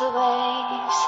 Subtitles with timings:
[0.00, 0.98] The waves.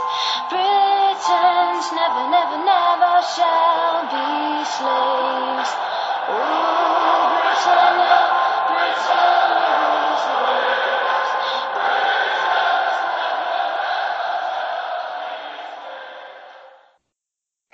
[0.52, 5.72] Britons never, never, never shall be slaves.
[6.28, 8.21] Britannia, Britannia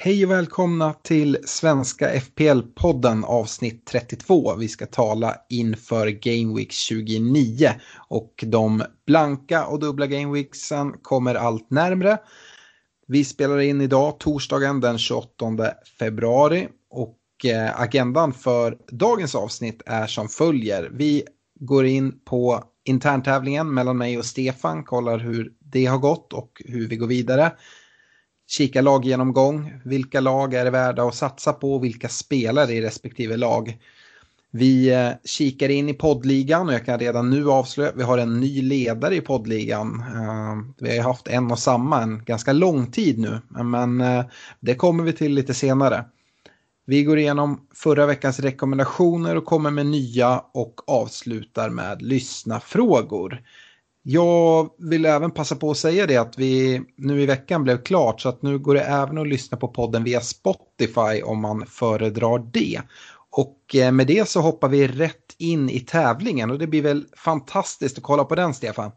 [0.00, 4.54] Hej och välkomna till Svenska FPL-podden avsnitt 32.
[4.54, 7.70] Vi ska tala inför Game Week 29
[8.08, 12.18] och de blanka och dubbla Game Weeksen kommer allt närmre.
[13.06, 15.46] Vi spelar in idag torsdagen den 28
[15.98, 20.90] februari och eh, agendan för dagens avsnitt är som följer.
[20.92, 21.24] Vi
[21.60, 26.88] går in på interntävlingen mellan mig och Stefan, kollar hur det har gått och hur
[26.88, 27.52] vi går vidare
[28.48, 29.72] kika laggenomgång.
[29.84, 31.74] Vilka lag är det värda att satsa på?
[31.74, 33.78] och Vilka spelare i respektive lag?
[34.50, 38.18] Vi eh, kikar in i poddligan och jag kan redan nu avslöja att vi har
[38.18, 40.04] en ny ledare i poddligan.
[40.14, 44.24] Eh, vi har haft en och samma en ganska lång tid nu, men eh,
[44.60, 46.04] det kommer vi till lite senare.
[46.86, 53.42] Vi går igenom förra veckans rekommendationer och kommer med nya och avslutar med lyssna frågor.
[54.02, 58.20] Jag vill även passa på att säga det att vi nu i veckan blev klart
[58.20, 62.38] så att nu går det även att lyssna på podden via Spotify om man föredrar
[62.52, 62.80] det.
[63.30, 67.04] Och eh, med det så hoppar vi rätt in i tävlingen och det blir väl
[67.16, 68.92] fantastiskt att kolla på den Stefan.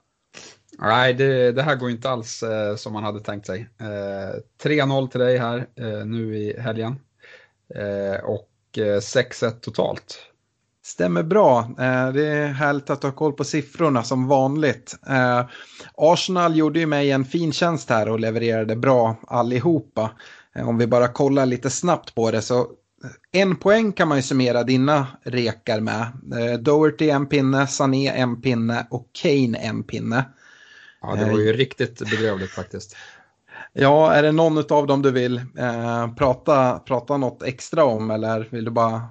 [0.79, 3.69] Nej, det, det här går inte alls eh, som man hade tänkt sig.
[3.79, 6.95] Eh, 3-0 till dig här eh, nu i helgen.
[7.75, 10.30] Eh, och eh, 6-1 totalt.
[10.83, 11.59] Stämmer bra.
[11.59, 14.95] Eh, det är härligt att har koll på siffrorna som vanligt.
[15.07, 15.45] Eh,
[15.97, 20.11] Arsenal gjorde ju mig en fin tjänst här och levererade bra allihopa.
[20.55, 22.67] Eh, om vi bara kollar lite snabbt på det så
[23.31, 26.07] en poäng kan man ju summera dina rekar med.
[26.59, 30.25] Doherty en pinne, Sané en pinne och Kane en pinne.
[31.01, 32.95] Ja, det var ju riktigt bedrövligt faktiskt.
[33.73, 38.47] Ja, är det någon av dem du vill eh, prata, prata något extra om eller
[38.51, 39.01] vill du bara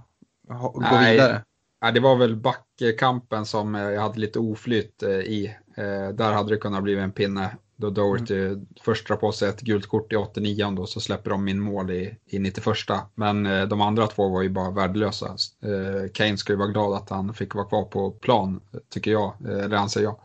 [0.49, 1.13] gå Nej.
[1.13, 1.43] vidare?
[1.81, 5.55] Ja, det var väl backkampen som eh, jag hade lite oflyt eh, i.
[5.77, 7.57] Eh, Där hade det kunnat bli en pinne.
[7.77, 11.45] Då Doherty först drar på sig ett gult kort i 89 och så släpper de
[11.45, 12.67] min mål i, i 91.
[13.15, 15.27] Men eh, de andra två var ju bara värdelösa.
[15.63, 19.35] Eh, Kane ska ju vara glad att han fick vara kvar på plan, tycker jag.
[19.49, 20.17] Eller anser jag.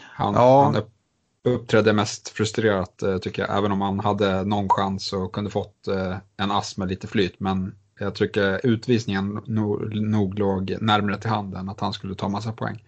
[0.00, 0.62] Han, Ja.
[0.64, 0.92] han upp-
[1.44, 3.58] uppträdde mest frustrerat, eh, tycker jag.
[3.58, 5.88] Även om han hade någon chans och kunde fått
[6.36, 7.40] en ass med lite flyt.
[7.40, 12.52] Men jag tycker utvisningen nog, nog låg närmare till handen att han skulle ta massa
[12.52, 12.82] poäng.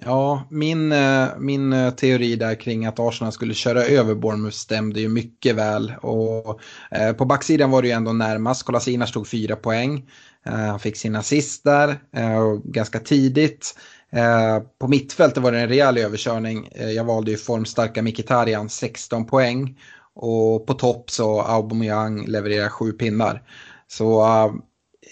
[0.00, 5.00] Ja, min, eh, min eh, teori där kring att Arsenal skulle köra över Bournemouth stämde
[5.00, 5.92] ju mycket väl.
[6.00, 6.60] Och,
[6.90, 8.62] eh, på backsidan var det ju ändå närmast.
[8.62, 10.10] Kolasinac tog fyra poäng.
[10.46, 13.74] Eh, han fick sin assist där eh, ganska tidigt.
[14.12, 16.68] Eh, på mittfältet var det en rejäl överkörning.
[16.74, 19.78] Jag valde ju formstarka Mkhitaryan, 16 poäng.
[20.14, 23.42] Och på topp så Aubameyang levererar sju pinnar.
[23.96, 24.52] Så eh,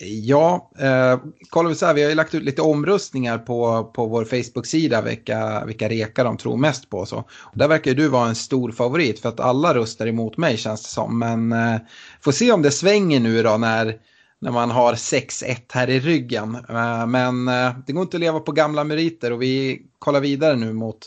[0.01, 1.21] Ja, eh,
[1.51, 5.03] kollar vi så här, vi har ju lagt ut lite omröstningar på, på vår Facebook-sida
[5.03, 7.07] vilka, vilka rekar de tror mest på.
[7.07, 7.17] Så.
[7.19, 10.57] Och där verkar ju du vara en stor favorit för att alla röstar emot mig
[10.57, 11.19] känns det som.
[11.19, 11.81] Men eh,
[12.21, 13.97] får se om det svänger nu då när,
[14.41, 16.59] när man har 6-1 här i ryggen.
[17.07, 17.45] Men
[17.87, 20.99] det går inte att leva på gamla meriter och vi kollar vidare nu mot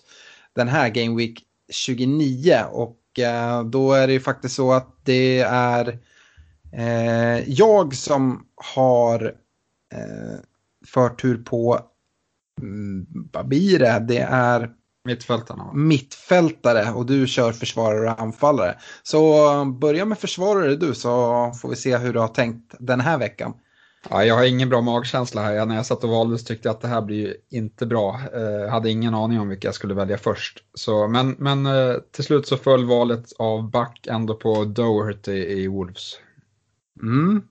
[0.56, 1.40] den här Game Week
[1.72, 3.00] 29 och
[3.66, 6.00] då är det ju faktiskt så att det är
[6.78, 8.46] Eh, jag som
[8.76, 9.26] har
[9.94, 10.40] eh,
[10.88, 11.80] förtur på
[12.62, 13.06] mm,
[13.46, 14.06] blir det?
[14.08, 14.70] Det är
[15.06, 15.74] Mittfältarna va?
[15.74, 18.76] mittfältare och du kör försvarare och anfallare.
[19.04, 21.10] Så börja med försvarare du så
[21.62, 23.54] får vi se hur du har tänkt den här veckan.
[24.10, 25.66] Ja, jag har ingen bra magkänsla här.
[25.66, 28.22] När jag satt och valde så tyckte jag att det här blir inte bra.
[28.34, 30.64] Jag hade ingen aning om vilka jag skulle välja först.
[30.74, 31.68] Så, men, men
[32.12, 36.20] till slut så föll valet av back ändå på Doherty i Wolves.
[37.02, 37.42] Mm.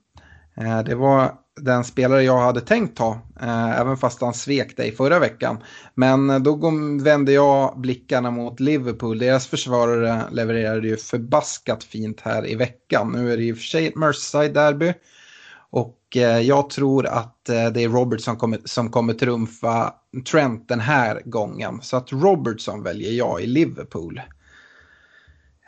[0.56, 4.92] Eh, det var den spelare jag hade tänkt ta, eh, även fast han svek dig
[4.92, 5.58] förra veckan.
[5.94, 6.70] Men eh, då
[7.02, 9.18] vände jag blickarna mot Liverpool.
[9.18, 13.12] Deras försvarare levererade ju förbaskat fint här i veckan.
[13.12, 14.94] Nu är det ju för sig ett Merseyside-derby.
[15.70, 15.98] Och
[16.42, 19.94] jag tror att det är Robertson kommer, som kommer trumfa
[20.30, 21.78] Trent den här gången.
[21.82, 24.20] Så att Robertson väljer jag i Liverpool.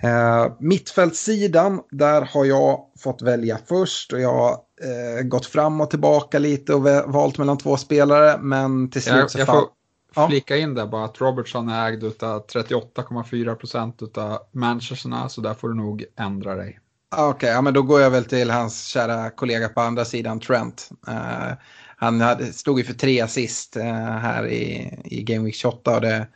[0.03, 5.91] Eh, mittfältssidan, där har jag fått välja först och jag har eh, gått fram och
[5.91, 10.57] tillbaka lite och valt mellan två spelare men till slut jag, så Jag får flika
[10.57, 15.69] in där bara att Robertson är ägd av 38,4 procent av Manchesterna så där får
[15.69, 16.81] du nog ändra dig.
[17.17, 20.41] Okej, okay, ja, men då går jag väl till hans kära kollega på andra sidan,
[20.41, 20.91] Trent.
[21.09, 21.53] Uh,
[21.97, 23.83] han hade, stod ju för tre assist uh,
[24.19, 26.27] här i, i Game Week 28 och det,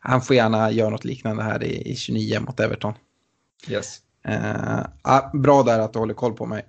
[0.00, 2.94] han får gärna göra något liknande här i, i 29 mot Everton.
[3.68, 3.98] Yes.
[4.28, 6.64] Uh, bra där att du håller koll på mig.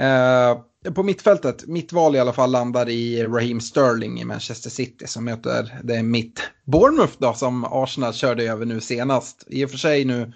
[0.00, 5.06] Uh, på mittfältet, mitt val i alla fall landar i Raheem Sterling i Manchester City
[5.06, 9.44] som möter det mitt Bournemouth då som Arsenal körde över nu senast.
[9.46, 10.32] I och för sig nu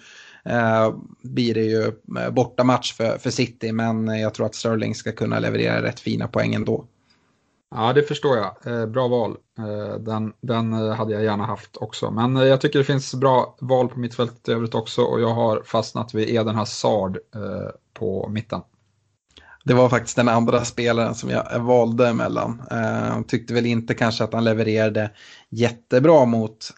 [0.49, 1.91] uh, blir det ju
[2.31, 6.53] bortamatch för, för City men jag tror att Sterling ska kunna leverera rätt fina poäng
[6.53, 6.87] ändå.
[7.75, 8.55] Ja, det förstår jag.
[8.65, 9.37] Eh, bra val.
[9.57, 12.11] Eh, den, den eh, hade jag gärna haft också.
[12.11, 15.33] Men eh, jag tycker det finns bra val på mittfältet i övrigt också och jag
[15.33, 18.61] har fastnat vid Eden Hazard eh, på mitten.
[19.65, 22.61] Det var faktiskt den andra spelaren som jag valde emellan.
[23.27, 25.11] Tyckte väl inte kanske att han levererade
[25.49, 26.71] jättebra mot,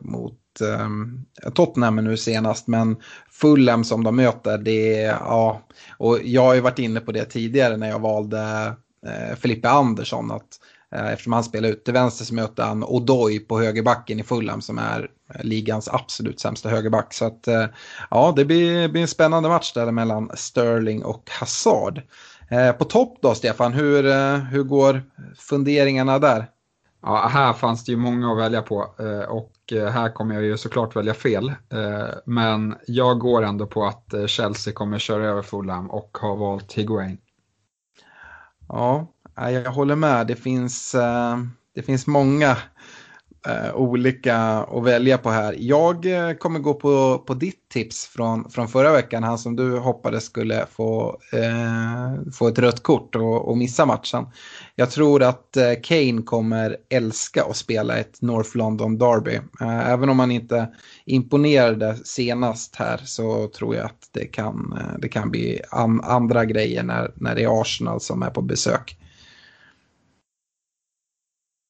[0.00, 0.40] mot
[1.54, 2.96] Tottenham nu senast, men
[3.30, 5.62] Fulham som de möter, det är, ja,
[5.98, 8.72] och jag har ju varit inne på det tidigare när jag valde
[9.06, 10.30] Eh, Filippe Andersson.
[10.30, 10.60] Att,
[10.94, 14.60] eh, eftersom han spelar ut till vänster så möter han Odoi på högerbacken i Fulham
[14.60, 17.14] som är eh, ligans absolut sämsta högerback.
[17.14, 17.48] Så att,
[18.10, 22.02] ja, det blir, blir en spännande match där mellan Sterling och Hazard.
[22.78, 24.02] På topp då, Stefan, hur,
[24.36, 25.02] hur går
[25.38, 26.46] funderingarna där?
[27.02, 28.76] Ja, här fanns det ju många att välja på
[29.28, 31.52] och här kommer jag ju såklart välja fel.
[32.24, 37.18] Men jag går ändå på att Chelsea kommer köra över Fulham och har valt Higuain.
[38.68, 40.26] Ja, jag håller med.
[40.26, 41.38] Det finns, eh,
[41.74, 42.56] det finns många
[43.46, 45.54] eh, olika att välja på här.
[45.58, 49.78] Jag eh, kommer gå på, på ditt tips från, från förra veckan, han som du
[49.78, 54.26] hoppades skulle få, eh, få ett rött kort och, och missa matchen.
[54.74, 59.40] Jag tror att eh, Kane kommer älska att spela ett North London Derby.
[59.60, 60.68] Eh, även om han inte
[61.04, 66.44] imponerade senast här så tror jag att det kan, eh, det kan bli an, andra
[66.44, 68.98] grejer när, när det är Arsenal som är på besök.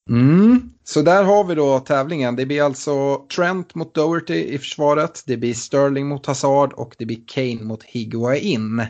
[0.08, 0.72] Mm.
[0.84, 2.36] Så där har vi då tävlingen.
[2.36, 5.22] Det blir alltså Trent mot Doherty i försvaret.
[5.26, 8.86] Det blir Sterling mot Hazard och det blir Kane mot Higuain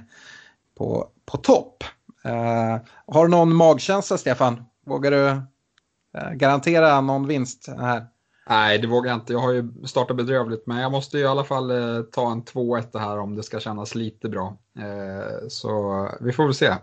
[0.78, 1.84] på, på topp.
[2.26, 2.76] Uh,
[3.06, 4.64] har du någon magkänsla Stefan?
[4.86, 8.06] Vågar du uh, garantera någon vinst här?
[8.48, 9.32] Nej, det vågar jag inte.
[9.32, 12.98] Jag har ju startat bedrövligt, men jag måste i alla fall uh, ta en 2-1
[12.98, 14.56] här om det ska kännas lite bra.
[15.48, 16.74] så vi får väl se.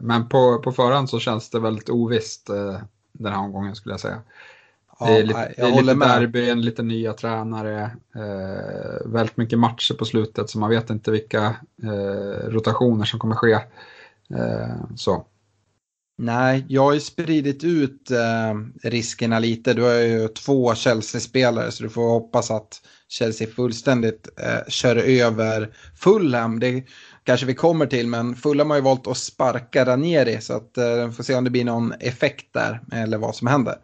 [0.00, 2.50] men på, på förhand så känns det väldigt ovisst
[3.18, 4.22] den här omgången skulle jag säga.
[5.00, 7.82] Ja, det är lite, det är lite derby, en lite nya tränare,
[8.14, 13.34] eh, väldigt mycket matcher på slutet så man vet inte vilka eh, rotationer som kommer
[13.34, 13.52] ske.
[14.34, 15.26] Eh, så.
[16.16, 19.74] Nej, jag har ju spridit ut eh, riskerna lite.
[19.74, 25.74] Du har ju två Chelsea-spelare så du får hoppas att Chelsea fullständigt eh, kör över
[25.94, 26.60] Fulham.
[26.60, 26.84] Det
[27.24, 31.10] kanske vi kommer till, men Fulham har ju valt att sparka Ranieri så att eh,
[31.10, 33.74] får se om det blir någon effekt där eller vad som händer.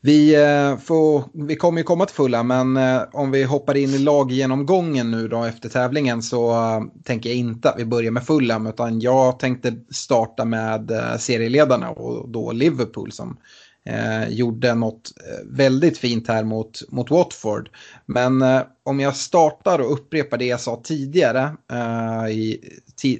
[0.00, 3.90] Vi, eh, får, vi kommer ju komma till fulla, men eh, om vi hoppar in
[3.90, 8.26] i laggenomgången nu då efter tävlingen så eh, tänker jag inte att vi börjar med
[8.26, 13.36] Fulham, utan jag tänkte starta med serieledarna och då Liverpool som
[13.86, 17.70] eh, gjorde något eh, väldigt fint här mot, mot Watford.
[18.06, 22.60] Men eh, om jag startar och upprepar det jag sa tidigare eh, i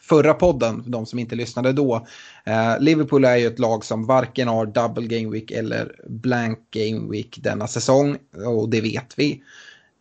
[0.00, 2.06] förra podden, de som inte lyssnade då.
[2.44, 7.10] Eh, Liverpool är ju ett lag som varken har double game week eller blank game
[7.10, 9.42] week denna säsong och det vet vi.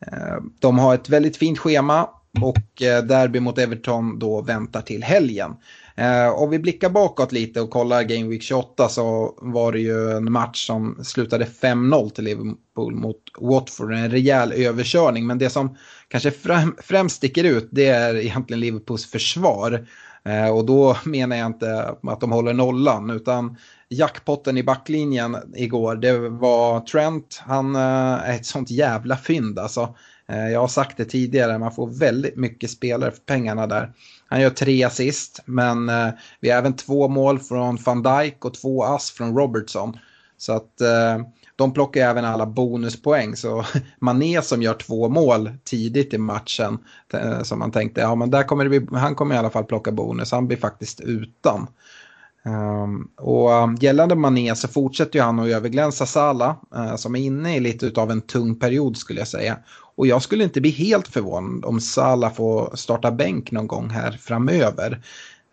[0.08, 2.10] Eh, de har ett väldigt fint schema
[2.42, 5.56] och eh, derby mot Everton då väntar till helgen.
[6.00, 10.32] Eh, vi blickar bakåt lite och kollar Game Week 28 så var det ju en
[10.32, 13.94] match som slutade 5-0 till Liverpool mot Watford.
[13.94, 15.28] En rejäl överkörning.
[15.28, 15.78] Men det som
[16.08, 19.88] kanske främ främst sticker ut det är egentligen Liverpools försvar.
[20.26, 23.58] Eh, och då menar jag inte att de håller nollan utan
[23.90, 27.42] jackpotten i backlinjen igår det var Trent.
[27.46, 27.82] Han eh,
[28.30, 29.96] är ett sånt jävla fynd alltså.
[30.30, 33.94] Eh, jag har sagt det tidigare, man får väldigt mycket spelare för pengarna där.
[34.30, 36.10] Han gör tre assist, men eh,
[36.40, 39.98] vi har även två mål från van Dijk och två ass från Robertson.
[40.38, 41.18] Så att eh,
[41.56, 43.36] de plockar även alla bonuspoäng.
[43.36, 43.66] Så
[44.00, 46.78] Mané som gör två mål tidigt i matchen,
[47.14, 49.64] eh, som man tänkte, ja men där kommer det bli, han kommer i alla fall
[49.64, 51.68] plocka bonus, han blir faktiskt utan.
[52.46, 57.20] Um, och eh, gällande Mané så fortsätter ju han att överglänsa Salah uh, som är
[57.20, 59.58] inne i lite av en tung period skulle jag säga.
[60.00, 64.12] Och jag skulle inte bli helt förvånad om Salah får starta bänk någon gång här
[64.12, 65.02] framöver.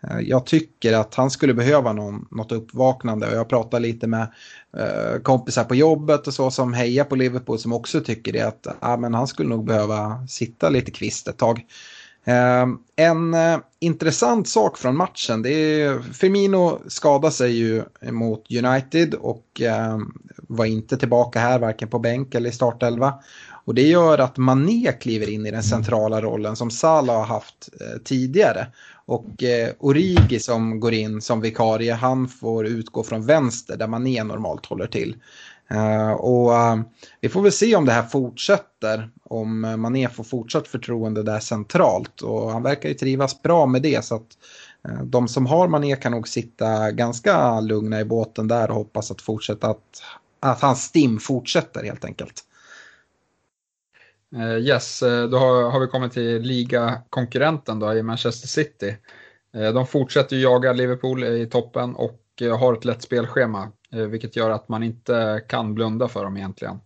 [0.03, 4.27] Eh, jag tycker att han skulle behöva någon, något uppvaknande och jag pratar lite med
[4.77, 8.67] eh, kompisar på jobbet och så som hejar på Liverpool som också tycker det att
[8.79, 11.65] ah, men han skulle nog behöva sitta lite kvist ett tag.
[12.25, 19.13] Eh, en eh, intressant sak från matchen, det är Firmino skadade sig ju mot United
[19.13, 23.13] och ehm, var inte tillbaka här varken på bänk eller i startelva.
[23.67, 27.69] Och det gör att Mané kliver in i den centrala rollen som Salah har haft
[27.81, 28.67] eh, tidigare.
[29.05, 34.23] Och eh, Origi som går in som vikarie, han får utgå från vänster där Mané
[34.23, 35.15] normalt håller till.
[35.73, 36.81] Uh, och uh,
[37.21, 41.39] vi får väl se om det här fortsätter, om eh, Mané får fortsatt förtroende där
[41.39, 42.21] centralt.
[42.21, 44.37] Och han verkar ju trivas bra med det så att
[44.89, 49.11] uh, de som har Mané kan nog sitta ganska lugna i båten där och hoppas
[49.11, 50.03] att fortsätta att,
[50.39, 52.43] att hans stim fortsätter helt enkelt.
[54.35, 58.97] Eh, yes, eh, då har, har vi kommit till ligakonkurrenten då i Manchester City.
[59.53, 62.23] Eh, de fortsätter ju jaga Liverpool i toppen och
[62.59, 63.71] har ett lätt spelschema.
[64.09, 66.79] Vilket gör att man inte kan blunda för dem egentligen.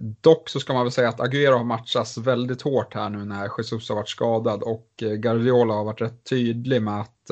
[0.00, 3.50] Dock så ska man väl säga att Agüero har matchats väldigt hårt här nu när
[3.58, 7.30] Jesus har varit skadad och eh, Guardiola har varit rätt tydlig med att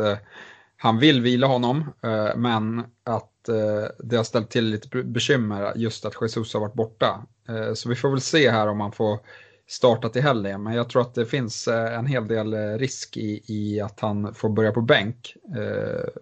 [0.76, 1.92] han vill vila honom
[2.36, 7.26] men att Eh, det har ställt till lite bekymmer just att Jesus har varit borta.
[7.48, 9.18] Eh, så vi får väl se här om han får
[9.66, 13.42] starta till helgen men jag tror att det finns eh, en hel del risk i,
[13.46, 15.36] i att han får börja på bänk.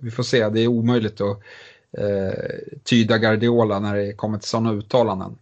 [0.00, 1.40] Vi får se, det är omöjligt att
[1.98, 2.44] eh,
[2.84, 5.38] tyda Guardiola när det kommer till sådana uttalanden.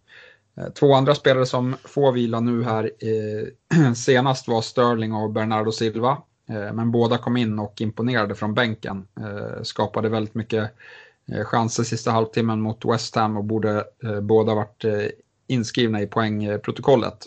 [0.73, 6.17] Två andra spelare som får vila nu här eh, senast var Sterling och Bernardo Silva.
[6.49, 9.07] Eh, men båda kom in och imponerade från bänken.
[9.19, 10.71] Eh, skapade väldigt mycket
[11.31, 15.05] Eh, chanser sista halvtimmen mot West Ham och borde eh, båda varit eh,
[15.47, 17.25] inskrivna i poängprotokollet.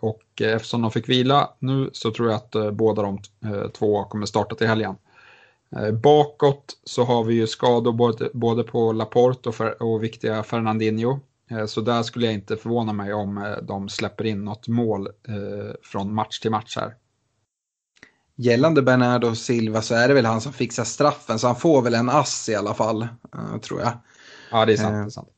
[0.00, 3.18] Och eftersom de fick vila nu så tror jag att båda de
[3.72, 4.94] två kommer starta till helgen.
[5.76, 10.42] Eh, bakåt så har vi ju skador både, både på Laporte och, för, och viktiga
[10.42, 11.20] Fernandinho.
[11.50, 15.08] Eh, så där skulle jag inte förvåna mig om eh, de släpper in något mål
[15.82, 16.94] från match till match här.
[18.40, 21.94] Gällande Bernardo Silva så är det väl han som fixar straffen så han får väl
[21.94, 23.08] en ass i alla fall,
[23.62, 23.92] tror jag.
[24.50, 24.94] Ja, det är sant.
[24.94, 25.28] Det är sant.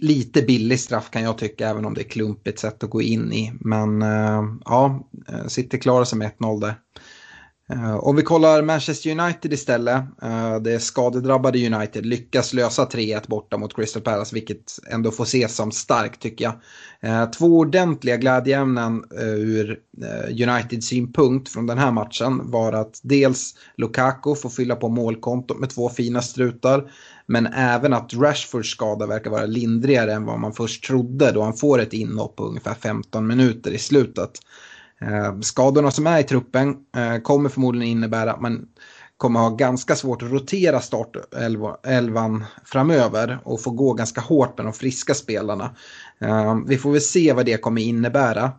[0.00, 3.32] Lite billig straff kan jag tycka, även om det är klumpigt sätt att gå in
[3.32, 3.52] i.
[3.60, 4.04] Men
[4.64, 5.08] ja,
[5.48, 6.74] City klarar sig med 1-0 där.
[7.70, 13.28] Eh, uh, om vi kollar Manchester United istället, uh, det skadedrabbade United lyckas lösa 3-1
[13.28, 16.54] borta mot Crystal Palace, vilket ändå får ses som starkt tycker jag.
[17.10, 19.78] Uh, två ordentliga glädjeämnen ur
[20.28, 25.70] Uniteds synpunkt från den här matchen var att dels Lukaku får fylla på målkontot med
[25.70, 26.90] två fina strutar,
[27.26, 31.56] men även att Rashfords skada verkar vara lindrigare än vad man först trodde då han
[31.56, 34.30] får ett inhopp på ungefär 15 minuter i slutet.
[35.04, 38.68] Eh, skadorna som är i truppen eh, kommer förmodligen innebära att man
[39.16, 44.72] kommer ha ganska svårt att rotera startelvan framöver och få gå ganska hårt med de
[44.72, 45.76] friska spelarna.
[46.20, 48.52] Eh, vi får väl se vad det kommer innebära.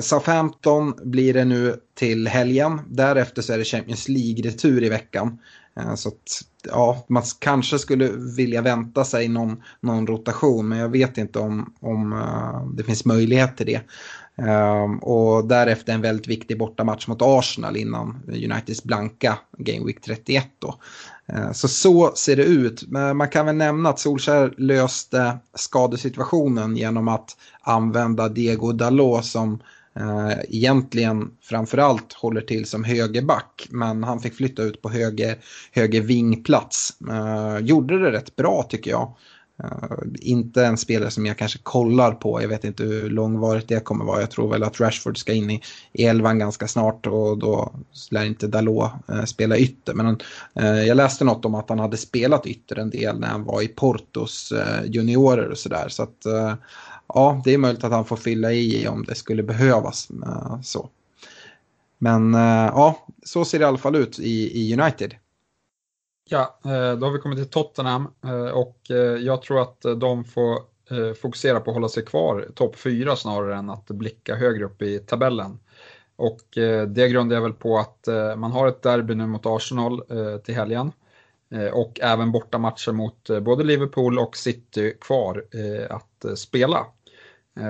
[0.00, 2.80] Southampton blir det nu till helgen.
[2.88, 5.38] Därefter så är det Champions League-retur i veckan.
[5.96, 11.18] Så att, ja, man kanske skulle vilja vänta sig någon, någon rotation men jag vet
[11.18, 12.22] inte om, om
[12.76, 13.80] det finns möjlighet till det.
[14.46, 20.46] Ehm, och därefter en väldigt viktig bortamatch mot Arsenal innan Uniteds blanka Game Week 31
[20.58, 20.74] då.
[21.26, 22.84] Ehm, så så ser det ut.
[22.88, 29.62] Men man kan väl nämna att Solskjaer löste skadesituationen genom att använda Diego Dalot som
[29.96, 33.68] eh, egentligen framförallt håller till som högerback.
[33.70, 35.38] Men han fick flytta ut på höger,
[35.72, 36.96] höger vingplats.
[37.10, 39.14] Ehm, gjorde det rätt bra tycker jag.
[39.62, 42.42] Eh, inte en spelare som jag kanske kollar på.
[42.42, 44.20] Jag vet inte hur långvarigt det kommer vara.
[44.20, 47.72] Jag tror väl att Rashford ska in i, i elvan ganska snart och då
[48.10, 49.94] lär inte Dalot eh, spela ytter.
[49.94, 50.18] Men
[50.54, 53.62] eh, jag läste något om att han hade spelat ytter en del när han var
[53.62, 54.52] i Portos
[54.84, 55.88] juniorer och sådär.
[55.88, 56.26] Så att
[57.06, 60.08] ja, det är möjligt att han får fylla i om det skulle behövas.
[60.62, 60.88] så.
[61.98, 65.14] Men ja, så ser det i alla fall ut i, i United.
[66.32, 70.24] Ja, eh, då har vi kommit till Tottenham eh, och eh, jag tror att de
[70.24, 70.72] får
[71.14, 74.98] fokusera på att hålla sig kvar topp 4 snarare än att blicka högre upp i
[74.98, 75.58] tabellen.
[76.16, 76.40] Och
[76.88, 80.02] det grundar jag väl på att man har ett derby nu mot Arsenal
[80.44, 80.92] till helgen
[81.72, 85.44] och även bortamatcher mot både Liverpool och City kvar
[85.90, 86.86] att spela.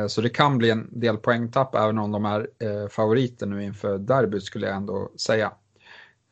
[0.08, 4.44] Så det kan bli en del poängtapp även om de är favoriter nu inför derbyt
[4.44, 5.52] skulle jag ändå säga.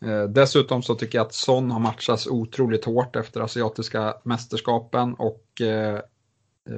[0.04, 5.60] Eh, dessutom så tycker jag att Son har matchats otroligt hårt efter asiatiska mästerskapen och
[5.60, 6.00] eh, eh,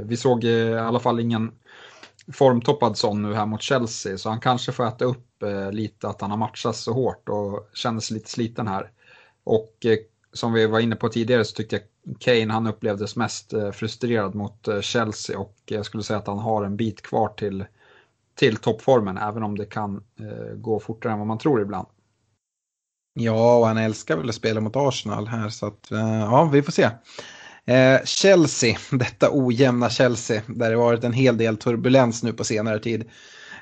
[0.04, 1.52] vi såg i alla fall ingen
[2.32, 5.28] formtoppad Son nu här mot Chelsea så han kanske får äta upp
[5.72, 8.90] lite att han har matchats så hårt och känner sig lite sliten här.
[9.44, 9.86] Och
[10.32, 11.84] som vi var inne på tidigare så tyckte jag
[12.18, 16.76] Kane han upplevdes mest frustrerad mot Chelsea och jag skulle säga att han har en
[16.76, 17.64] bit kvar till,
[18.34, 20.04] till toppformen även om det kan
[20.54, 21.86] gå fortare än vad man tror ibland.
[23.14, 26.62] Ja, och han älskar väl att spela mot Arsenal här så att eh, ja, vi
[26.62, 26.88] får se.
[27.66, 32.78] Eh, Chelsea, detta ojämna Chelsea, där det varit en hel del turbulens nu på senare
[32.78, 33.10] tid.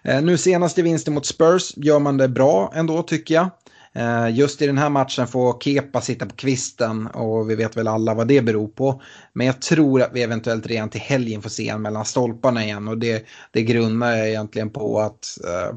[0.04, 3.50] Eh, nu senast i vinsten mot Spurs gör man det bra ändå tycker jag.
[3.92, 7.88] Eh, just i den här matchen får Kepa sitta på kvisten och vi vet väl
[7.88, 9.02] alla vad det beror på.
[9.32, 12.88] Men jag tror att vi eventuellt redan till helgen får se en mellan stolparna igen
[12.88, 15.76] och det, det grundar jag egentligen på att eh,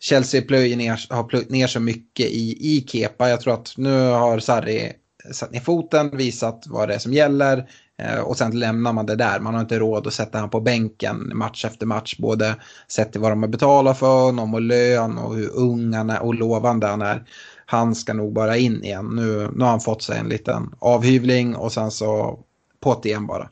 [0.00, 3.28] Chelsea plöjer ner, har plöjt ner så mycket i, i Kepa.
[3.28, 4.92] Jag tror att nu har Sarri
[5.32, 7.70] satt ner foten, visat vad det är som gäller
[8.02, 9.40] eh, och sen lämnar man det där.
[9.40, 12.16] Man har inte råd att sätta honom på bänken match efter match.
[12.18, 12.56] Både
[12.88, 16.22] sett till vad de har betalat för honom och lön och hur ung han är
[16.22, 17.24] och lovande han är.
[17.66, 19.06] Han ska nog bara in igen.
[19.06, 22.38] Nu, nu har han fått sig en liten avhyvling och sen så
[22.80, 23.48] på igen bara.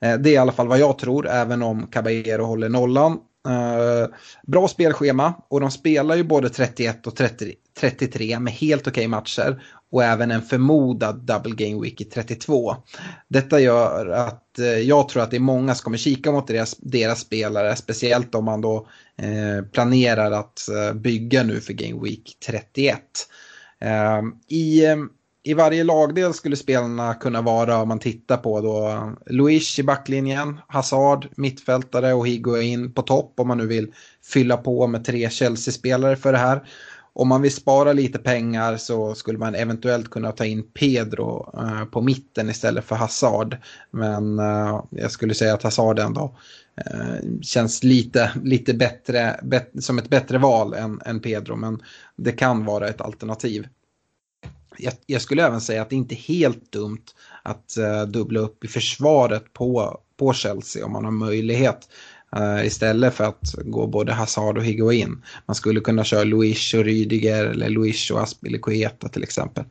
[0.00, 3.18] Eh, det är i alla fall vad jag tror, även om Caballero håller nollan.
[3.48, 4.08] Eh,
[4.46, 9.08] bra spelschema och de spelar ju både 31 och 30, 33 med helt okej okay
[9.08, 12.76] matcher och även en förmodad double game week i 32.
[13.28, 16.76] Detta gör att eh, jag tror att det är många som kommer kika mot deras,
[16.78, 22.36] deras spelare, speciellt om man då eh, planerar att eh, bygga nu för game week
[22.46, 23.00] 31.
[24.48, 24.82] I
[25.46, 30.60] i varje lagdel skulle spelarna kunna vara, om man tittar på då, Luis i backlinjen,
[30.68, 36.16] Hazard, mittfältare och Higuain på topp om man nu vill fylla på med tre Chelsea-spelare
[36.16, 36.68] för det här.
[37.12, 41.84] Om man vill spara lite pengar så skulle man eventuellt kunna ta in Pedro eh,
[41.84, 43.56] på mitten istället för Hazard.
[43.90, 46.36] Men eh, jag skulle säga att Hazard ändå
[46.76, 51.56] eh, känns lite, lite bättre, bet som ett bättre val än, än Pedro.
[51.56, 51.82] Men
[52.16, 53.66] det kan vara ett alternativ
[54.78, 57.04] jag, jag, skulle även säga att det inte är helt dumt
[57.42, 61.88] att uh, dubbla upp i försvaret på, på Chelsea om man har möjlighet.
[62.36, 65.22] Uh, istället för att gå både Hazard och Higuain.
[65.46, 69.64] Man skulle kunna köra Luis och Rydiger eller Luis och Aspilicueta till exempel.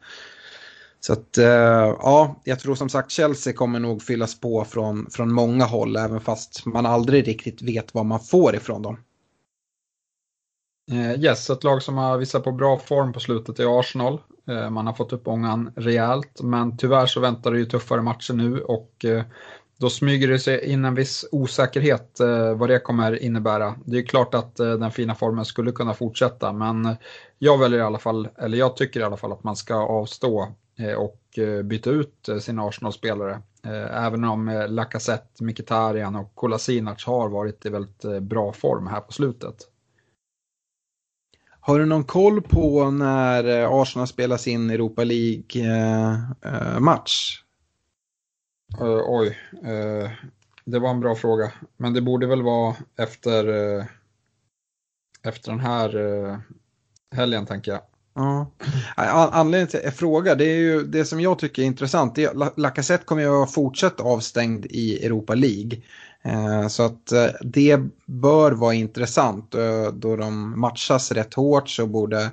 [1.00, 5.34] Så att uh, ja, jag tror som sagt Chelsea kommer nog fyllas på från, från
[5.34, 8.98] många håll även fast man aldrig riktigt vet vad man får ifrån dem.
[11.18, 14.20] Yes, ett lag som har visat på bra form på slutet är Arsenal.
[14.48, 18.34] Eh, man har fått upp ångan rejält, men tyvärr så väntar det ju tuffare matcher
[18.34, 19.24] nu och eh,
[19.78, 23.76] då smyger det sig in en viss osäkerhet eh, vad det kommer innebära.
[23.86, 26.96] Det är klart att den fina formen skulle kunna fortsätta, men
[27.40, 30.48] jag väljer i alla fall, eller jag tycker i alla fall att man ska avstå
[30.98, 33.42] och byta ut sina Arsenal-spelare.
[33.92, 39.56] Även om Lacazette, Mkhitaryan och Kolasinac har varit i väldigt bra form här på slutet.
[41.66, 46.14] Har du någon koll på när eh, Arsenal spelar sin Europa League-match?
[48.82, 50.10] Uh, uh, oj, uh,
[50.66, 51.52] det var en bra fråga.
[51.78, 53.48] Men det borde väl vara efter,
[55.24, 55.90] efter den här
[57.16, 57.82] helgen, tänker jag.
[58.16, 58.52] Ja.
[59.32, 62.18] Anledningen till att jag frågar, det är ju det som jag tycker är intressant.
[62.58, 65.82] Lacazette kommer ju att fortsätta avstängd i Europa League.
[66.26, 69.56] Eh, så att eh, det bör vara intressant.
[69.56, 72.32] Eh, då de matchas rätt hårt så borde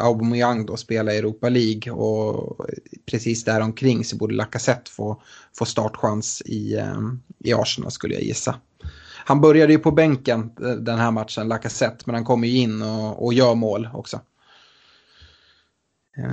[0.00, 2.66] Aubameyang då spela i Europa League och
[3.10, 5.22] precis där omkring så borde Lacazette få,
[5.58, 6.82] få startchans i,
[7.38, 8.54] i Arsenal skulle jag gissa.
[9.24, 13.24] Han började ju på bänken den här matchen, Lacazette, men han kommer ju in och,
[13.24, 14.20] och gör mål också.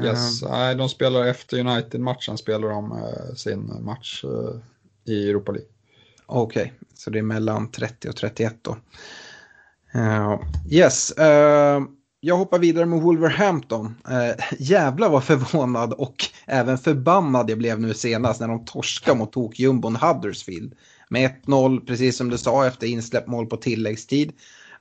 [0.04, 3.02] Yes, nej, de spelar efter United-matchen spelar de
[3.36, 4.24] sin match
[5.06, 5.73] i Europa League.
[6.26, 6.74] Okej, okay.
[6.94, 8.78] så det är mellan 30 och 31 då.
[9.96, 11.86] Uh, yes, uh,
[12.20, 13.86] jag hoppar vidare med Wolverhampton.
[13.86, 19.32] Uh, jävlar vad förvånad och även förbannad jag blev nu senast när de torskade mot
[19.32, 20.74] tokjumbon Huddersfield.
[21.10, 24.32] Med 1-0, precis som du sa, efter insläppt mål på tilläggstid.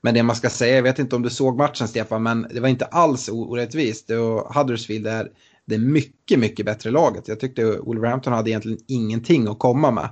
[0.01, 2.61] Men det man ska säga, jag vet inte om du såg matchen Stefan, men det
[2.61, 4.11] var inte alls orättvist.
[4.11, 5.29] Och Huddersfield är
[5.65, 7.29] det mycket, mycket bättre laget.
[7.29, 10.09] Jag tyckte Wolverhampton hade egentligen ingenting att komma med.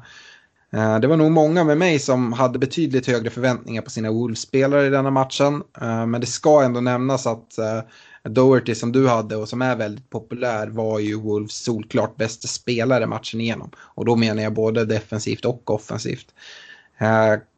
[0.73, 4.87] Eh, det var nog många med mig som hade betydligt högre förväntningar på sina Wolves-spelare
[4.87, 5.63] i denna matchen.
[5.81, 7.81] Eh, men det ska ändå nämnas att eh,
[8.25, 13.07] Doherty som du hade och som är väldigt populär var ju Wolves solklart bästa spelare
[13.07, 13.71] matchen igenom.
[13.77, 16.27] Och då menar jag både defensivt och offensivt.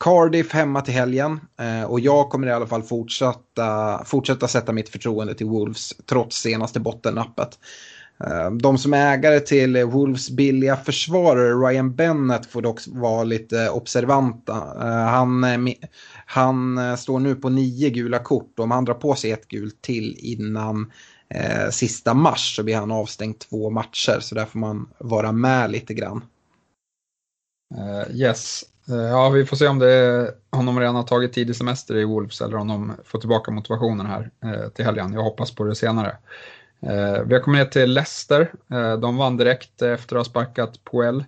[0.01, 1.41] Cardiff hemma till helgen
[1.87, 6.81] och jag kommer i alla fall fortsätta, fortsätta sätta mitt förtroende till Wolves trots senaste
[6.81, 7.59] bottennappet.
[8.25, 13.71] Eh, de som är ägare till Wolves billiga försvarare, Ryan Bennett, får dock vara lite
[13.71, 14.57] observanta.
[14.81, 15.75] Eh, han, eh,
[16.27, 19.83] han står nu på nio gula kort och om han drar på sig ett gult
[19.83, 20.93] till innan
[21.29, 24.21] eh, sista mars så blir han avstängd två matcher.
[24.21, 26.25] Så där får man vara med lite grann.
[27.79, 31.57] Uh, yes, uh, ja vi får se om, det, om de redan har tagit tidig
[31.57, 35.13] semester i Wolves eller om de får tillbaka motivationen här uh, till helgen.
[35.13, 36.17] Jag hoppas på det senare.
[36.87, 38.53] Eh, vi har kommit ner till Leicester.
[38.71, 41.25] Eh, de vann direkt efter att ha sparkat Poel.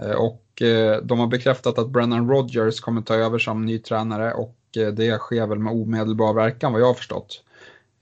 [0.00, 4.32] Eh, och eh, de har bekräftat att Brennan Rodgers kommer ta över som ny tränare
[4.32, 7.42] och eh, det sker väl med omedelbar verkan vad jag har förstått.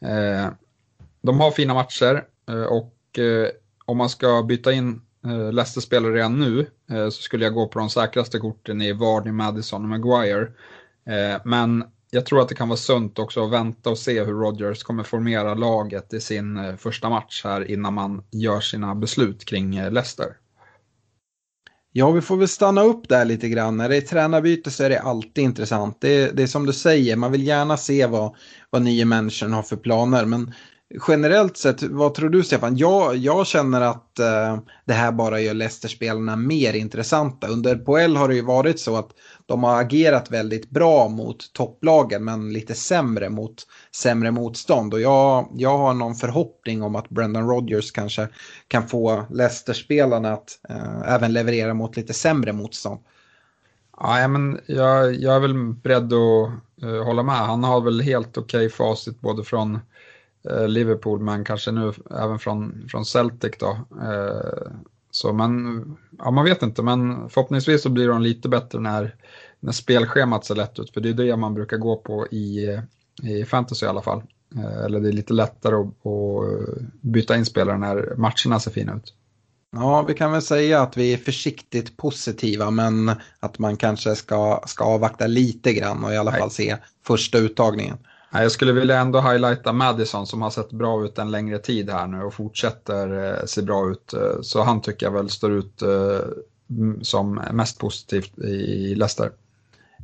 [0.01, 0.49] Eh,
[1.23, 2.25] de har fina matcher
[2.69, 2.93] och
[3.85, 5.01] om man ska byta in
[5.53, 9.89] Leicester-spelare redan nu så skulle jag gå på de säkraste korten i Vardy, Madison och
[9.89, 10.49] Maguire.
[11.45, 14.83] Men jag tror att det kan vara sunt också att vänta och se hur Rodgers
[14.83, 19.77] kommer formera laget i sin eh, första match här innan man gör sina beslut kring
[19.77, 20.27] eh, Leicester.
[21.93, 23.77] Ja, vi får väl stanna upp där lite grann.
[23.77, 26.01] När det är tränarbyte så är det alltid intressant.
[26.01, 28.35] Det är, det är som du säger, man vill gärna se vad,
[28.71, 30.25] vad nya människan har för planer.
[30.25, 30.53] Men
[31.09, 32.77] generellt sett, vad tror du Stefan?
[32.77, 37.47] Jag, jag känner att eh, det här bara gör Leicester-spelarna mer intressanta.
[37.47, 39.11] Under Poel har det ju varit så att
[39.47, 44.95] de har agerat väldigt bra mot topplagen men lite sämre mot sämre motstånd.
[44.95, 48.29] Och jag, jag har någon förhoppning om att Brendan Rodgers kanske
[48.69, 53.01] kan få Leicester-spelarna att eh, även leverera mot lite sämre motstånd.
[54.01, 56.51] Ja, men jag, jag är väl beredd att
[56.83, 57.37] uh, hålla med.
[57.37, 59.79] Han har väl helt okej okay facit både från
[60.51, 63.79] uh, Liverpool men kanske nu även från, från Celtic då.
[64.03, 64.73] Uh,
[65.17, 65.83] så men,
[66.19, 69.15] ja man vet inte, men förhoppningsvis så blir de lite bättre när,
[69.61, 72.81] när spelschemat ser lätt ut, för det är det man brukar gå på i,
[73.23, 74.23] i fantasy i alla fall.
[74.57, 78.97] Eh, eller det är lite lättare att, att byta in spelare när matcherna ser fina
[78.97, 79.15] ut.
[79.73, 84.63] Ja, vi kan väl säga att vi är försiktigt positiva men att man kanske ska,
[84.67, 86.41] ska avvakta lite grann och i alla Nej.
[86.41, 86.77] fall se
[87.07, 87.99] första uttagningen.
[88.43, 92.07] Jag skulle vilja ändå highlighta Madison som har sett bra ut en längre tid här
[92.07, 94.13] nu och fortsätter eh, se bra ut.
[94.13, 96.21] Eh, så han tycker jag väl står ut eh,
[97.03, 99.31] som mest positivt i Leicester.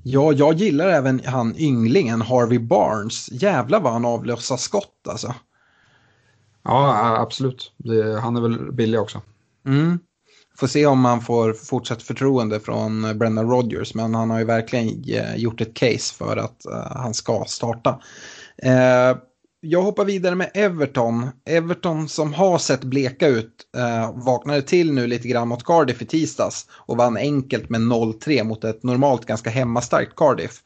[0.03, 3.33] Ja, jag gillar även han ynglingen Harvey Barnes.
[3.33, 5.35] Jävlar vad han avlossar skott alltså.
[6.62, 7.73] Ja, absolut.
[7.77, 9.21] Det, han är väl billig också.
[9.66, 9.99] Mm.
[10.59, 13.95] Får se om han får fortsatt förtroende från Brendan Rodgers.
[13.95, 18.01] Men han har ju verkligen eh, gjort ett case för att eh, han ska starta.
[18.62, 19.17] Eh,
[19.61, 21.31] jag hoppar vidare med Everton.
[21.45, 23.67] Everton som har sett bleka ut
[24.15, 28.65] vaknade till nu lite grann mot Cardiff i tisdags och vann enkelt med 0-3 mot
[28.65, 30.62] ett normalt ganska hemmastarkt Cardiff.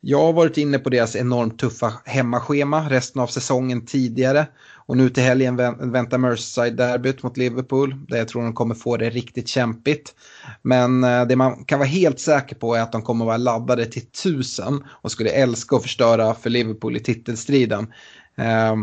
[0.00, 4.46] Jag har varit inne på deras enormt tuffa hemmaschema resten av säsongen tidigare
[4.86, 5.56] och nu till helgen
[5.92, 10.14] väntar Merseyside-derbyt mot Liverpool där jag tror de kommer få det riktigt kämpigt.
[10.62, 13.86] Men eh, det man kan vara helt säker på är att de kommer vara laddade
[13.86, 17.92] till tusen och skulle älska att förstöra för Liverpool i titelstriden.
[18.38, 18.76] Eh,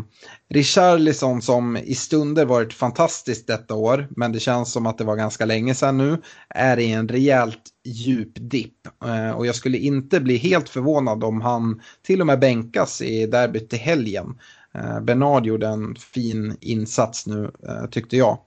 [0.49, 5.15] Richarlison som i stunder varit fantastiskt detta år, men det känns som att det var
[5.15, 8.87] ganska länge sedan nu, är i en rejält djup dipp.
[9.05, 13.25] Eh, och jag skulle inte bli helt förvånad om han till och med bänkas i
[13.25, 14.35] derbyt till helgen.
[14.75, 18.37] Eh, Bernard gjorde en fin insats nu eh, tyckte jag.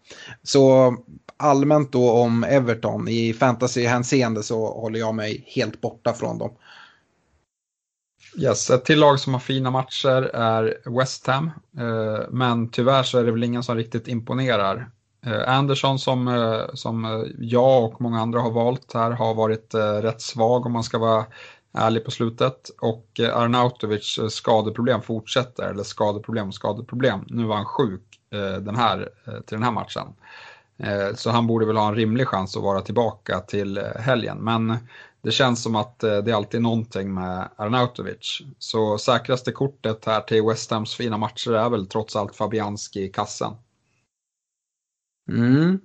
[0.42, 0.96] Så
[1.36, 6.50] allmänt då om Everton i fantasyhänseende så håller jag mig helt borta från dem.
[8.38, 13.18] Yes, ett till lag som har fina matcher är West Ham, eh, men tyvärr så
[13.18, 14.90] är det väl ingen som riktigt imponerar.
[15.46, 20.72] Anderson som, som jag och många andra har valt här har varit rätt svag om
[20.72, 21.24] man ska vara
[21.76, 22.70] ärlig på slutet.
[22.80, 27.20] Och eh, Arnautovic eh, skadeproblem fortsätter, eller skadeproblem och skadeproblem.
[27.26, 30.06] Nu var han sjuk eh, den här, till den här matchen.
[31.14, 34.38] Så han borde väl ha en rimlig chans att vara tillbaka till helgen.
[34.38, 34.76] Men
[35.22, 38.42] det känns som att det är alltid någonting med Arnautovic.
[38.58, 43.08] Så säkraste kortet här till West Hams fina matcher är väl trots allt Fabianski i
[43.08, 43.52] kassen.
[45.28, 45.80] Mm.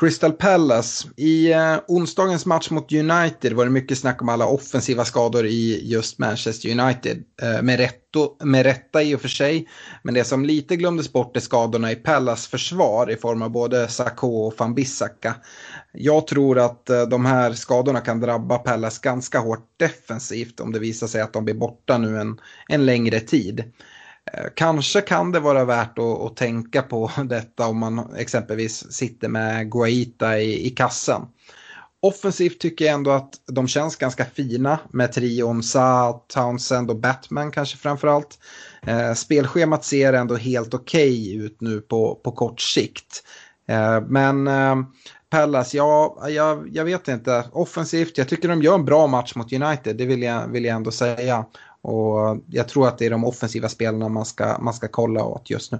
[0.00, 1.08] Crystal Palace.
[1.16, 5.80] I eh, onsdagens match mot United var det mycket snack om alla offensiva skador i
[5.88, 7.24] just Manchester United.
[7.42, 9.68] Eh, med, rätto, med rätta i och för sig.
[10.02, 13.88] Men det som lite glömdes bort är skadorna i Palace försvar i form av både
[13.88, 15.34] Sakho och van Bissaka.
[15.92, 20.78] Jag tror att eh, de här skadorna kan drabba Palace ganska hårt defensivt om det
[20.78, 23.64] visar sig att de blir borta nu en, en längre tid.
[24.32, 29.28] Eh, kanske kan det vara värt att, att, tänka på detta om man exempelvis sitter
[29.28, 31.22] med Guaita i, i kassen.
[32.02, 37.50] Offensivt tycker jag ändå att de känns ganska fina med trion Sa, Townsend och Batman
[37.50, 38.38] kanske framförallt.
[38.86, 43.22] Eh, spelschemat ser ändå helt okej okay ut nu på, på kort sikt.
[43.68, 44.76] Eh, men eh,
[45.30, 47.44] Pallas, ja, jag, jag vet inte.
[47.52, 50.76] Offensivt, jag tycker de gör en bra match mot United, det vill jag, vill jag
[50.76, 51.44] ändå säga.
[51.84, 55.50] Och jag tror att det är de offensiva spelarna man ska, man ska kolla åt
[55.50, 55.78] just nu.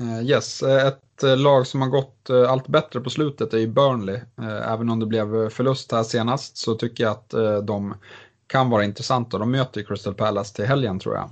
[0.00, 3.66] Eh, yes, eh, ett eh, lag som har gått allt bättre på slutet är ju
[3.66, 4.20] Burnley.
[4.64, 7.34] Även om det blev förlust här senast så tycker jag att
[7.66, 7.94] de
[8.46, 9.38] kan vara intressanta.
[9.38, 11.30] De möter Crystal Palace till helgen tror jag.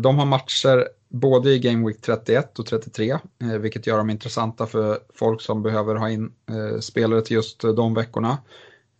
[0.00, 3.18] De har matcher både i Game Week 31 och 33,
[3.60, 6.32] vilket gör dem intressanta för folk som behöver ha in
[6.80, 8.38] spelare till just de veckorna.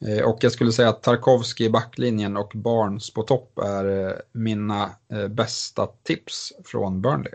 [0.07, 4.13] Eh, och jag skulle säga att Tarkovski i backlinjen och Barnes på topp är eh,
[4.33, 7.33] mina eh, bästa tips från Burnley.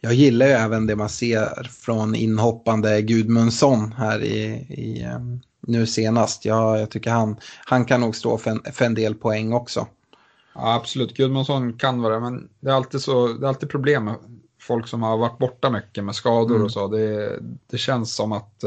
[0.00, 5.06] Jag gillar ju även det man ser från inhoppande Gudmundsson här i, i
[5.60, 6.44] nu senast.
[6.44, 9.86] Jag, jag tycker han, han kan nog stå för en, för en del poäng också.
[10.54, 14.14] Ja, absolut, Gudmundsson kan vara men det är alltid, så, det är alltid problem med
[14.60, 16.64] folk som har varit borta mycket med skador mm.
[16.64, 16.88] och så.
[16.88, 17.38] Det,
[17.70, 18.64] det känns som att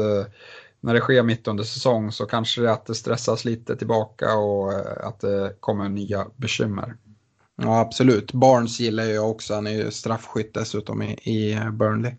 [0.82, 4.72] när det sker mitt under säsong så kanske det att det stressas lite tillbaka och
[4.72, 6.96] eh, att det kommer nya bekymmer.
[7.56, 8.32] Ja, absolut.
[8.32, 9.54] Barnes gillar jag också.
[9.54, 12.12] Han är ju straffskytt dessutom i, i Burnley.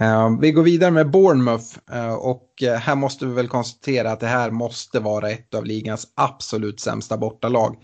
[0.00, 4.26] Uh, vi går vidare med Bournemouth uh, och här måste vi väl konstatera att det
[4.26, 7.76] här måste vara ett av ligans absolut sämsta bortalag.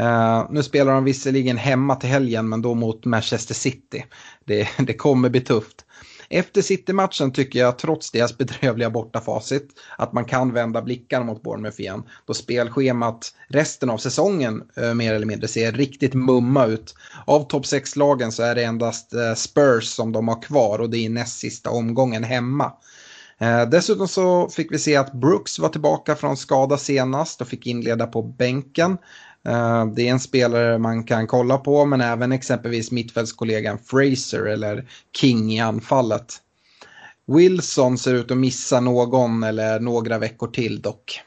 [0.00, 4.04] Uh, nu spelar de visserligen hemma till helgen men då mot Manchester City.
[4.44, 5.84] Det, det kommer bli tufft.
[6.30, 11.80] Efter City-matchen tycker jag, trots deras bedrövliga bortafacit, att man kan vända blickarna mot Bournemouth
[11.80, 12.02] igen.
[12.26, 16.94] Då spelschemat resten av säsongen eh, mer eller mindre ser riktigt mumma ut.
[17.24, 20.98] Av topp 6-lagen så är det endast eh, Spurs som de har kvar och det
[20.98, 22.72] är näst sista omgången hemma.
[23.40, 27.66] Eh, dessutom så fick vi se att Brooks var tillbaka från skada senast och fick
[27.66, 28.98] inleda på bänken.
[29.48, 34.88] Eh, det är en spelare man kan kolla på men även exempelvis mittfältskollegan Fraser eller
[35.16, 36.34] King i anfallet.
[37.26, 41.20] Wilson ser ut att missa någon eller några veckor till dock.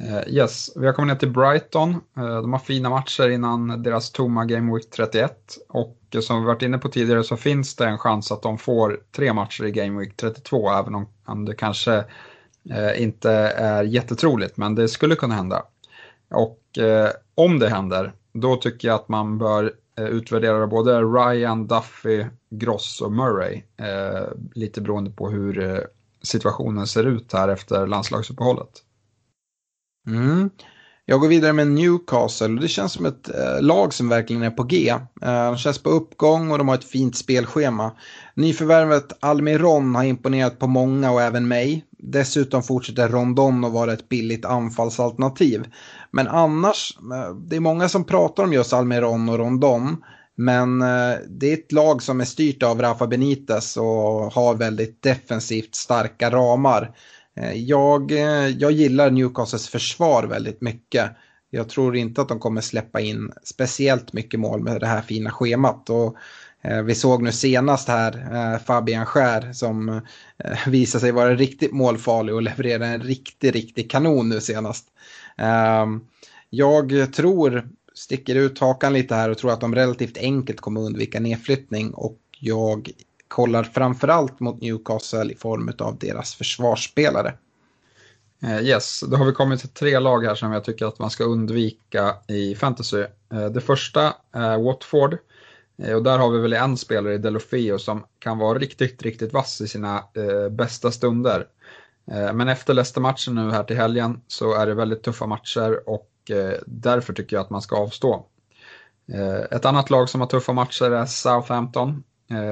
[0.00, 1.90] Eh, yes, vi har kommit ner till Brighton.
[2.16, 5.36] Eh, de har fina matcher innan deras tomma Game Week 31
[5.68, 9.00] och som vi varit inne på tidigare så finns det en chans att de får
[9.16, 12.04] tre matcher i Game Week 32 även om det kanske
[12.96, 15.62] inte är jättetroligt men det skulle kunna hända.
[16.32, 21.66] Och eh, om det händer, då tycker jag att man bör eh, utvärdera både Ryan,
[21.66, 23.62] Duffy, Gross och Murray.
[23.76, 25.78] Eh, lite beroende på hur eh,
[26.22, 28.82] situationen ser ut här efter landslagsuppehållet.
[30.06, 30.50] Mm.
[31.04, 34.62] Jag går vidare med Newcastle det känns som ett eh, lag som verkligen är på
[34.62, 34.88] G.
[35.22, 37.92] Eh, de känns på uppgång och de har ett fint spelschema.
[38.34, 41.84] Nyförvärvet Almiron har imponerat på många och även mig.
[41.90, 45.64] Dessutom fortsätter Rondon att vara ett billigt anfallsalternativ.
[46.12, 49.96] Men annars, eh, det är många som pratar om just Almiron och Rondon.
[50.36, 55.02] Men eh, det är ett lag som är styrt av Rafa Benitez och har väldigt
[55.02, 56.96] defensivt starka ramar.
[57.36, 58.10] Eh, jag,
[58.58, 61.10] jag gillar Newcastles försvar väldigt mycket.
[61.50, 65.30] Jag tror inte att de kommer släppa in speciellt mycket mål med det här fina
[65.30, 65.90] schemat.
[65.90, 66.16] Och
[66.84, 70.00] vi såg nu senast här Fabian Skär som
[70.66, 74.86] visade sig vara riktigt målfarlig och levererade en riktig, riktig kanon nu senast.
[75.36, 76.00] Ehm,
[76.50, 81.20] jag tror, sticker ut hakan lite här och tror att de relativt enkelt kommer undvika
[81.20, 82.90] nedflyttning och jag
[83.28, 87.34] kollar framförallt mot Newcastle i form av deras försvarsspelare.
[88.42, 91.10] Eh, yes, då har vi kommit till tre lag här som jag tycker att man
[91.10, 93.04] ska undvika i fantasy.
[93.32, 95.16] Eh, det första är Watford.
[95.78, 99.32] Eh, och där har vi väl en spelare i Delofeo som kan vara riktigt, riktigt
[99.32, 100.04] vass i sina
[100.50, 101.46] bästa stunder.
[102.10, 106.10] Eh, men efter Leicester-matchen nu här till helgen så är det väldigt tuffa matcher och
[106.30, 108.26] eh, därför tycker jag att man ska avstå.
[109.12, 112.04] Eh, ett annat lag som har tuffa matcher är Southampton.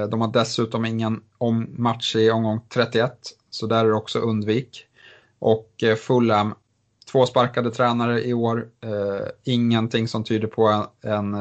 [0.09, 1.21] De har dessutom ingen
[1.69, 3.13] match i omgång 31,
[3.49, 4.85] så där är det också undvik.
[5.39, 6.53] Och Fulham,
[7.11, 8.67] två sparkade tränare i år,
[9.43, 11.35] ingenting som tyder på en,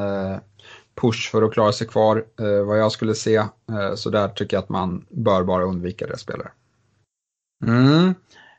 [1.00, 2.24] push för att klara sig kvar,
[2.64, 3.44] vad jag skulle se.
[3.94, 6.50] Så där tycker jag att man bör bara undvika det spelare.
[7.66, 8.14] Mm.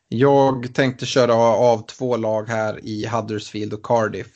[0.09, 4.27] Jag tänkte köra av två lag här i Huddersfield och Cardiff.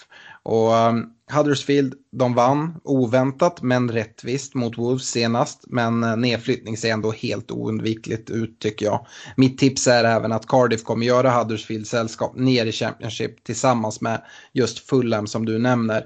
[0.44, 5.64] Och um, Huddersfield, de vann oväntat men rättvist mot Wolves senast.
[5.68, 9.06] Men uh, nedflyttning ser ändå helt oundvikligt ut tycker jag.
[9.38, 14.22] Mitt tips är även att Cardiff kommer göra Huddersfield sällskap ner i Championship tillsammans med
[14.54, 16.06] just Fulham som du nämner.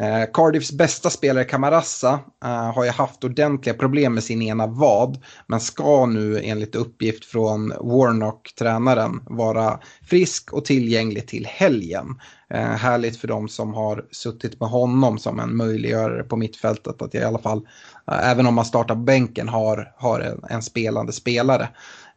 [0.00, 5.18] Eh, Cardiffs bästa spelare Camarassa eh, har ju haft ordentliga problem med sin ena vad
[5.46, 12.20] men ska nu enligt uppgift från Warnock-tränaren vara frisk och tillgänglig till helgen.
[12.50, 17.14] Eh, härligt för dem som har suttit med honom som en möjliggörare på mittfältet att
[17.14, 17.68] jag i alla fall,
[18.10, 21.68] eh, även om man startar på bänken, har, har en, en spelande spelare.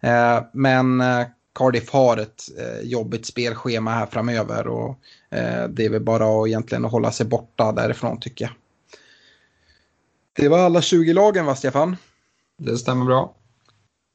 [0.02, 5.00] Eh, men eh, Cardiff har ett eh, jobbigt spelschema här framöver och
[5.70, 8.54] det är väl bara att egentligen hålla sig borta därifrån tycker jag.
[10.36, 11.96] Det var alla 20 lagen va Stefan?
[12.58, 13.36] Det stämmer bra.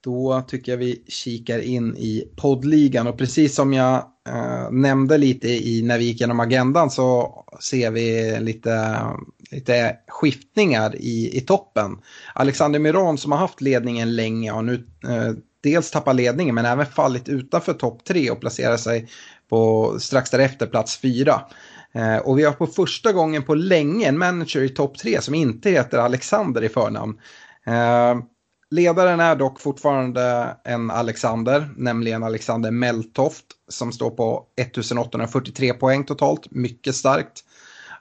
[0.04, 3.96] Då tycker jag vi kikar in i poddligan och precis som jag
[4.28, 9.00] eh, nämnde lite i när vi gick igenom agendan så ser vi lite,
[9.50, 11.98] lite skiftningar i, i toppen.
[12.34, 16.86] Alexander Miron som har haft ledningen länge har nu eh, dels tappat ledningen men även
[16.86, 19.08] fallit utanför topp tre och placerat sig
[19.48, 21.40] på strax därefter plats fyra.
[21.92, 25.34] Eh, och vi har på första gången på länge en manager i topp tre som
[25.34, 27.20] inte heter Alexander i förnamn.
[27.66, 28.16] Eh,
[28.70, 36.50] ledaren är dock fortfarande en Alexander, nämligen Alexander Meltoft som står på 1843 poäng totalt,
[36.50, 37.44] mycket starkt.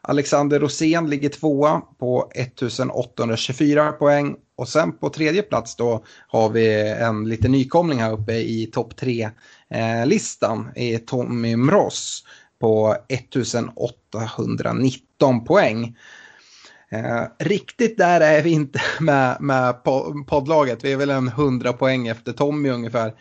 [0.01, 6.89] Alexander Rosén ligger tvåa på 1824 poäng och sen på tredje plats då har vi
[6.91, 9.29] en liten nykomling här uppe i topp tre.
[9.69, 12.23] Eh, listan är Tommy Mross
[12.59, 15.97] på 1819 poäng.
[16.89, 19.83] Eh, riktigt där är vi inte med, med
[20.27, 20.83] poddlaget.
[20.83, 23.13] Vi är väl en 100 poäng efter Tommy ungefär.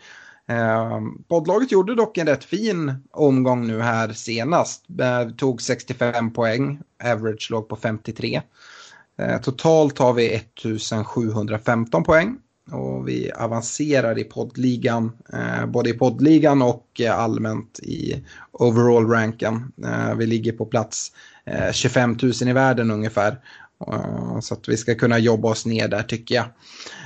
[0.49, 4.85] Eh, poddlaget gjorde dock en rätt fin omgång nu här senast.
[4.99, 8.41] Eh, tog 65 poäng, average låg på 53.
[9.19, 12.37] Eh, totalt har vi 1715 poäng
[12.71, 19.71] och vi avancerar i poddligan, eh, både i poddligan och eh, allmänt i overall-ranken.
[19.85, 21.11] Eh, vi ligger på plats
[21.45, 23.39] eh, 25 000 i världen ungefär.
[23.87, 26.45] Eh, så att vi ska kunna jobba oss ner där tycker jag.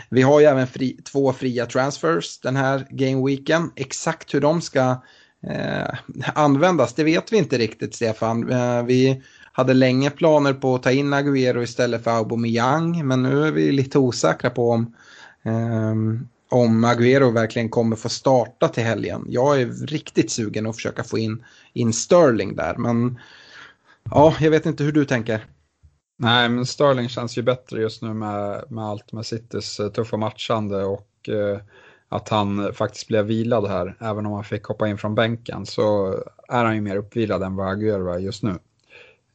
[0.10, 3.72] Vi har ju även fri, två fria transfers den här gameweeken.
[3.76, 5.02] Exakt hur de ska
[5.48, 5.88] eh,
[6.36, 8.52] användas, det vet vi inte riktigt Stefan.
[8.52, 9.22] Eh, vi
[9.52, 13.72] hade länge planer på att ta in Agüero istället för Aubameyang men nu är vi
[13.72, 14.96] lite osäkra på om,
[15.44, 19.26] Ehm, om Agüero verkligen kommer få starta till helgen.
[19.28, 23.20] Jag är riktigt sugen att försöka få in, in Sterling där men
[24.04, 25.46] ja, jag vet inte hur du tänker.
[26.18, 30.18] Nej, men Sterling känns ju bättre just nu med, med allt med Citys eh, tuffa
[30.18, 31.60] matchande och eh,
[32.10, 33.98] att han faktiskt blev vilad här.
[34.00, 36.16] Även om han fick hoppa in från bänken så
[36.48, 38.56] är han ju mer uppvilad än vad Agüero är just nu.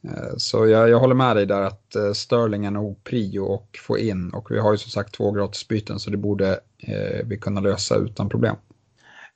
[0.07, 3.79] Eh, så jag, jag håller med dig där att eh, Sterling är nog prio och
[3.87, 7.37] få in och vi har ju som sagt två gratisbyten så det borde eh, vi
[7.37, 8.55] kunna lösa utan problem.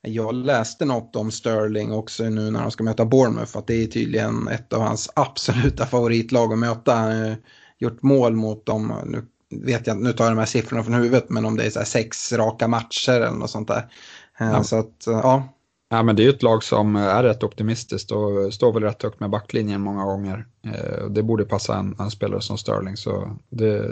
[0.02, 3.88] Jag läste något om Sterling också nu när han ska möta Bournemouth att det är
[3.88, 6.96] tydligen ett av hans absoluta favoritlag att möta.
[6.96, 7.36] Han har
[7.80, 11.30] gjort mål mot dem, nu vet jag nu tar jag de här siffrorna från huvudet,
[11.30, 13.94] men om det är sex raka matcher eller något sånt där.
[14.38, 14.64] Ja.
[14.64, 15.50] Så att, ja,
[15.93, 19.04] Ja, men det är ju ett lag som är rätt optimistiskt och står väl rätt
[19.04, 20.45] högt med backlinjen många gånger.
[20.65, 23.89] Eh, det borde passa en, en spelare som Sterling så det,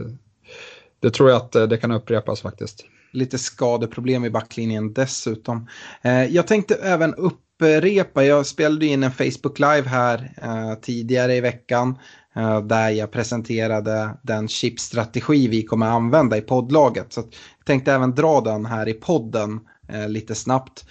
[1.00, 2.86] det tror jag att eh, det kan upprepas faktiskt.
[3.12, 5.68] Lite skadeproblem i backlinjen dessutom.
[6.02, 10.30] Eh, jag tänkte även upprepa, jag spelade in en Facebook Live här
[10.82, 12.00] tidigare i veckan
[12.64, 17.14] där jag presenterade den chipstrategi vi kommer använda i poddlaget.
[17.14, 17.20] Så
[17.58, 19.60] jag tänkte även dra den här i podden
[20.08, 20.86] lite snabbt.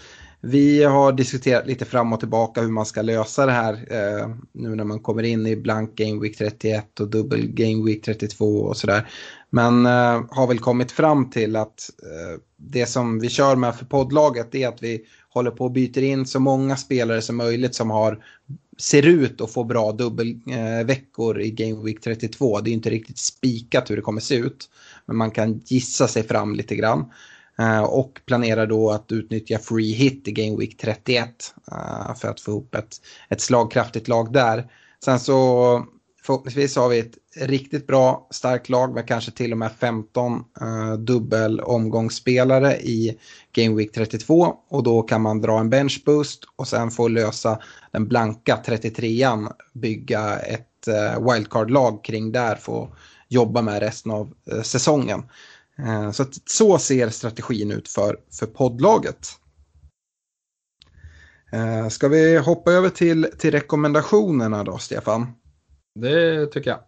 [0.49, 4.75] Vi har diskuterat lite fram och tillbaka hur man ska lösa det här eh, nu
[4.75, 8.77] när man kommer in i blank Game Week 31 och dubbel Game Week 32 och
[8.77, 9.11] sådär.
[9.51, 13.85] Men eh, har väl kommit fram till att eh, det som vi kör med för
[13.85, 17.91] poddlaget är att vi håller på och byter in så många spelare som möjligt som
[17.91, 18.25] har
[18.79, 22.61] ser ut att få bra dubbelveckor eh, i Game Week 32.
[22.61, 24.69] Det är inte riktigt spikat hur det kommer se ut.
[25.07, 27.05] Men man kan gissa sig fram lite grann.
[27.59, 32.41] Eh, och planerar då att utnyttja free hit i Game Week 31 eh, för att
[32.41, 32.97] få ihop ett,
[33.29, 34.71] ett slagkraftigt lag där.
[35.05, 35.87] Sen så
[36.29, 40.91] förhoppningsvis har vi ett riktigt bra starkt lag med kanske till och med 15 uh,
[40.91, 43.19] eh, dubbel omgångsspelare i
[43.53, 47.59] Game Week 32 och då kan man dra en bench boost och sen få lösa
[47.93, 52.89] den blanka 33an, bygga ett uh, wildcard-lag kring där, få
[53.29, 55.23] jobba med resten av uh, säsongen.
[55.83, 59.29] Uh, så, att, så ser strategin ut för, för poddlaget.
[61.55, 65.27] Uh, ska vi hoppa över till, till rekommendationerna då, Stefan?
[65.95, 66.81] Det tycker jag.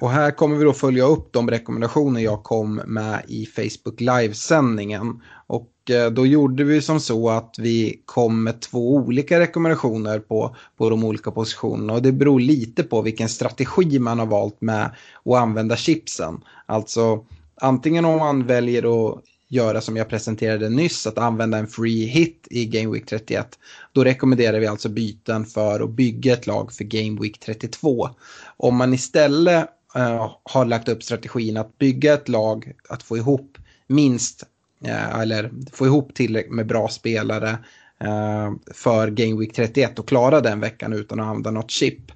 [0.00, 5.22] Och här kommer vi då följa upp de rekommendationer jag kom med i Facebook livesändningen.
[5.46, 10.56] Och eh, då gjorde vi som så att vi kom med två olika rekommendationer på,
[10.76, 11.92] på de olika positionerna.
[11.92, 14.90] Och det beror lite på vilken strategi man har valt med
[15.24, 16.40] att använda chipsen.
[16.66, 17.24] Alltså
[17.60, 22.46] antingen om man väljer att göra som jag presenterade nyss, att använda en free hit
[22.50, 23.58] i Game Week 31.
[23.92, 28.10] Då rekommenderar vi alltså byten för att bygga ett lag för Game Week 32.
[28.56, 33.58] Om man istället uh, har lagt upp strategin att bygga ett lag, att få ihop
[33.86, 34.42] minst,
[34.84, 37.50] uh, eller få ihop tillräckligt med bra spelare
[38.04, 42.12] uh, för Game Week 31 och klara den veckan utan att använda något chip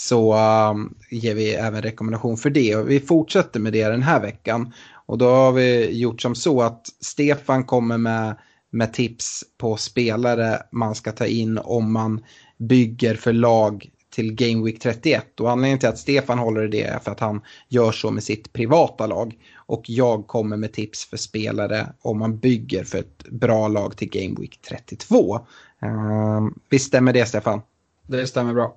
[0.00, 0.34] så
[0.70, 2.76] um, ger vi även rekommendation för det.
[2.76, 4.72] Och vi fortsätter med det den här veckan.
[5.06, 8.36] Och då har vi gjort som så att Stefan kommer med,
[8.70, 12.24] med tips på spelare man ska ta in om man
[12.58, 15.40] bygger för lag till Game Week 31.
[15.40, 18.22] Och anledningen till att Stefan håller i det är för att han gör så med
[18.22, 19.34] sitt privata lag.
[19.56, 24.08] Och jag kommer med tips för spelare om man bygger för ett bra lag till
[24.08, 25.34] Game Week 32.
[25.34, 27.60] Uh, ehm, visst stämmer det Stefan?
[28.06, 28.76] Det stämmer bra.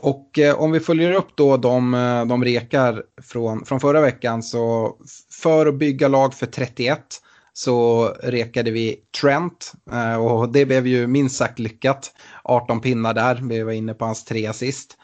[0.00, 4.42] Och eh, om vi följer upp då de, eh, de rekar från, från förra veckan
[4.42, 4.96] så
[5.42, 7.00] för att bygga lag för 31
[7.52, 12.12] så rekade vi Trent eh, och det blev ju minst sagt lyckat.
[12.44, 14.96] 18 pinnar där, vi var inne på hans tre assist.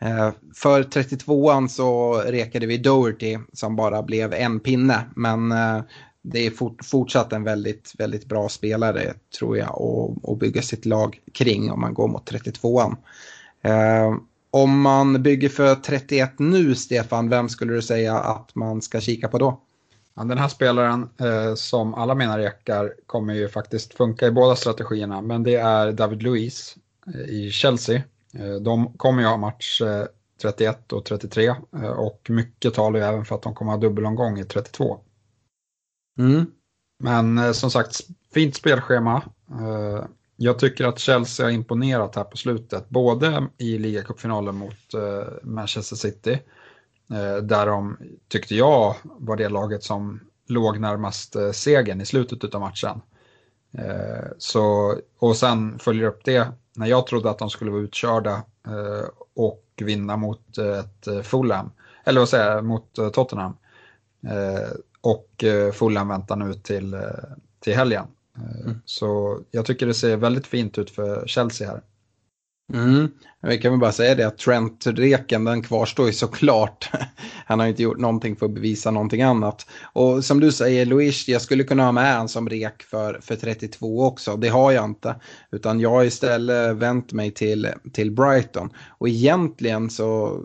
[0.00, 5.80] Eh, för 32an så rekade vi Doherty som bara blev en pinne men eh,
[6.22, 11.20] det är fort, fortsatt en väldigt, väldigt bra spelare tror jag att bygga sitt lag
[11.34, 12.96] kring om man går mot 32an.
[13.62, 14.16] Eh,
[14.50, 19.28] om man bygger för 31 nu, Stefan, vem skulle du säga att man ska kika
[19.28, 19.60] på då?
[20.14, 24.56] Ja, den här spelaren, eh, som alla mina rekar, kommer ju faktiskt funka i båda
[24.56, 26.76] strategierna, men det är David Luiz
[27.14, 28.02] eh, i Chelsea.
[28.34, 29.82] Eh, de kommer ju ha match
[30.42, 33.78] 31 eh, och 33 eh, och mycket talar ju även för att de kommer ha
[33.78, 35.00] dubbelomgång i 32.
[36.18, 36.46] Mm.
[37.04, 38.00] Men eh, som sagt,
[38.34, 39.22] fint spelschema.
[40.40, 45.96] Jag tycker att Chelsea har imponerat här på slutet, både i ligacupfinalen mot eh, Manchester
[45.96, 46.32] City,
[47.12, 47.96] eh, där de
[48.28, 53.00] tyckte jag var det laget som låg närmast eh, segern i slutet av matchen.
[53.72, 58.42] Eh, så, och sen följer upp det när jag trodde att de skulle vara utkörda
[58.66, 61.70] eh, och vinna mot eh, ett Fulham,
[62.04, 63.56] eller vad säger jag, mot Tottenham.
[65.00, 66.96] Och Fulham väntar nu till,
[67.60, 68.06] till helgen.
[68.64, 68.80] Mm.
[68.84, 71.82] Så jag tycker det ser väldigt fint ut för Chelsea här.
[72.72, 73.08] Mm.
[73.42, 76.90] Vi kan väl bara säga det att Trent-reken den kvarstår ju såklart.
[77.46, 79.66] Han har inte gjort någonting för att bevisa någonting annat.
[79.92, 83.36] Och som du säger Luis, jag skulle kunna ha med han som rek för, för
[83.36, 84.36] 32 också.
[84.36, 85.14] Det har jag inte.
[85.50, 88.70] Utan jag har istället vänt mig till, till Brighton.
[88.98, 90.40] Och egentligen så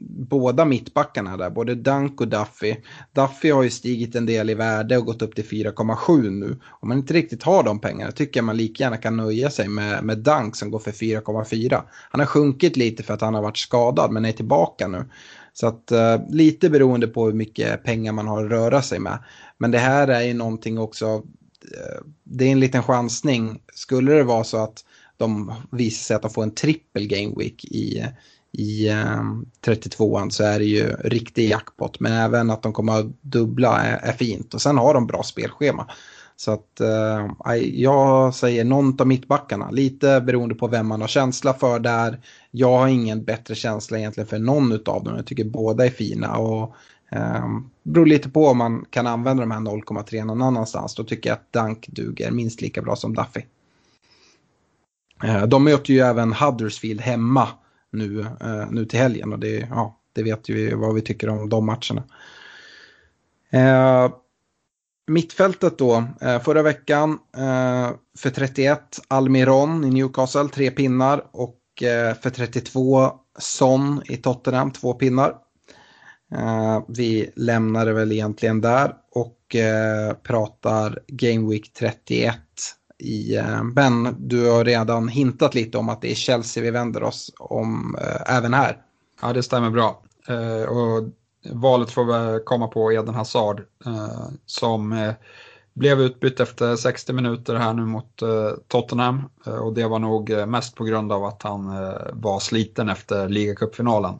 [0.00, 2.76] båda mittbackarna där, både Dunk och Duffy.
[3.12, 6.58] Duffy har ju stigit en del i värde och gått upp till 4,7 nu.
[6.80, 9.68] Om man inte riktigt har de pengarna tycker jag man lika gärna kan nöja sig
[9.68, 11.82] med, med Dunk som går för 4,4.
[12.10, 15.04] Han har sjunkit lite för att han har varit skadad men är tillbaka nu.
[15.52, 19.18] Så att uh, lite beroende på hur mycket pengar man har att röra sig med.
[19.58, 21.22] Men det här är ju någonting också, uh,
[22.24, 23.60] det är en liten chansning.
[23.74, 24.84] Skulle det vara så att
[25.16, 28.06] de visar sig att de får en trippel game week i,
[28.52, 29.22] i eh,
[29.64, 32.00] 32an så är det ju riktig jackpot.
[32.00, 34.54] Men även att de kommer att dubbla är, är fint.
[34.54, 35.86] Och sen har de bra spelschema.
[36.36, 39.70] Så att eh, jag säger någon av mittbackarna.
[39.70, 42.20] Lite beroende på vem man har känsla för där.
[42.50, 45.16] Jag har ingen bättre känsla egentligen för någon av dem.
[45.16, 46.36] Jag tycker båda är fina.
[46.36, 46.74] Och
[47.10, 47.46] eh,
[47.82, 50.94] beror lite på om man kan använda de här 0,3 någon annanstans.
[50.94, 53.40] Då tycker jag att Dank duger minst lika bra som Duffy.
[55.24, 57.48] Eh, de möter ju även Huddersfield hemma
[57.92, 61.48] nu, eh, nu till helgen och det, ja, det vet ju vad vi tycker om
[61.48, 62.02] de matcherna.
[63.50, 64.12] Eh,
[65.06, 72.14] mittfältet då, eh, förra veckan eh, för 31 Almiron i Newcastle, tre pinnar och eh,
[72.14, 75.34] för 32 Son i Tottenham, två pinnar.
[76.34, 82.34] Eh, vi lämnar det väl egentligen där och eh, pratar Game Week 31
[83.02, 84.02] i, eh, Ben.
[84.02, 87.96] men du har redan hintat lite om att det är Chelsea vi vänder oss om
[88.00, 88.76] eh, även här.
[89.22, 90.02] Ja, det stämmer bra.
[90.28, 91.08] Eh, och
[91.52, 93.62] valet får vi komma på Eden Hazard
[94.46, 95.12] som
[95.74, 98.22] blev utbytt efter 60 minuter här nu mot
[98.68, 99.22] Tottenham
[99.60, 101.66] och det var nog mest på grund av att han
[102.12, 104.14] var sliten efter ligacupfinalen.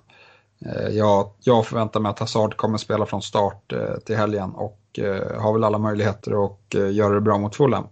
[0.90, 3.72] Jag, jag förväntar mig att Hazard kommer spela från start
[4.04, 5.00] till helgen och
[5.38, 7.84] har väl alla möjligheter att göra det bra mot Fulham.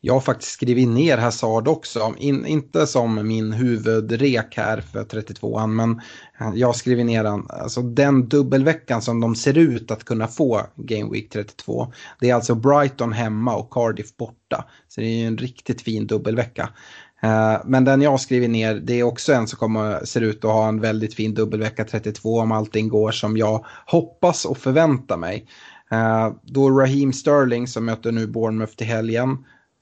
[0.00, 5.66] Jag har faktiskt skrivit ner Hazard också, In, inte som min huvudrek här för 32an,
[5.66, 6.00] men
[6.54, 7.46] jag har skrivit ner den.
[7.48, 11.92] Alltså den dubbelveckan som de ser ut att kunna få Game Week 32.
[12.20, 14.64] Det är alltså Brighton hemma och Cardiff borta.
[14.88, 16.70] Så det är ju en riktigt fin dubbelvecka.
[17.22, 20.44] Eh, men den jag har skrivit ner, det är också en som kommer, ser ut
[20.44, 25.16] att ha en väldigt fin dubbelvecka 32 om allting går som jag hoppas och förväntar
[25.16, 25.46] mig.
[25.90, 29.38] Eh, då Raheem Sterling som möter nu Bournemouth till helgen.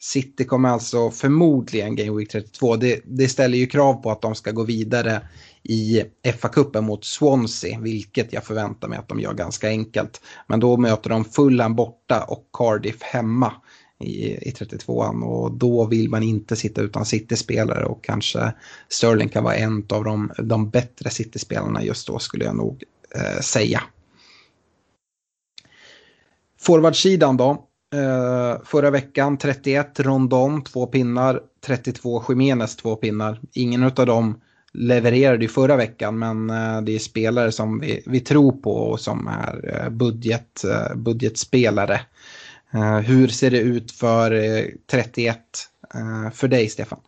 [0.06, 2.76] City kommer alltså förmodligen Game Week 32.
[2.76, 5.22] Det, det ställer ju krav på att de ska gå vidare
[5.62, 10.20] i FA-cupen mot Swansea, vilket jag förväntar mig att de gör ganska enkelt.
[10.46, 13.52] Men då möter de Fulham borta och Cardiff hemma
[14.00, 18.52] i, i 32an och då vill man inte sitta utan City-spelare och kanske
[18.88, 22.84] Sterling kan vara en av de, de bättre City-spelarna just då skulle jag nog
[23.14, 23.82] eh, säga.
[26.60, 33.40] Forwardsidan då, Uh, förra veckan 31 Rondon, två pinnar, 32 Jiménez, två pinnar.
[33.52, 34.40] Ingen av dem
[34.72, 39.00] levererade ju förra veckan men uh, det är spelare som vi, vi, tror på och
[39.00, 40.64] som är uh, budget,
[40.96, 42.00] budgetspelare.
[43.04, 44.30] hur ser det ut för
[44.90, 45.38] 31
[46.32, 46.98] för dig Stefan?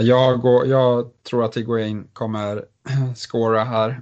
[0.00, 2.64] Jag, går, jag tror att Higuain kommer
[3.16, 4.00] skåra här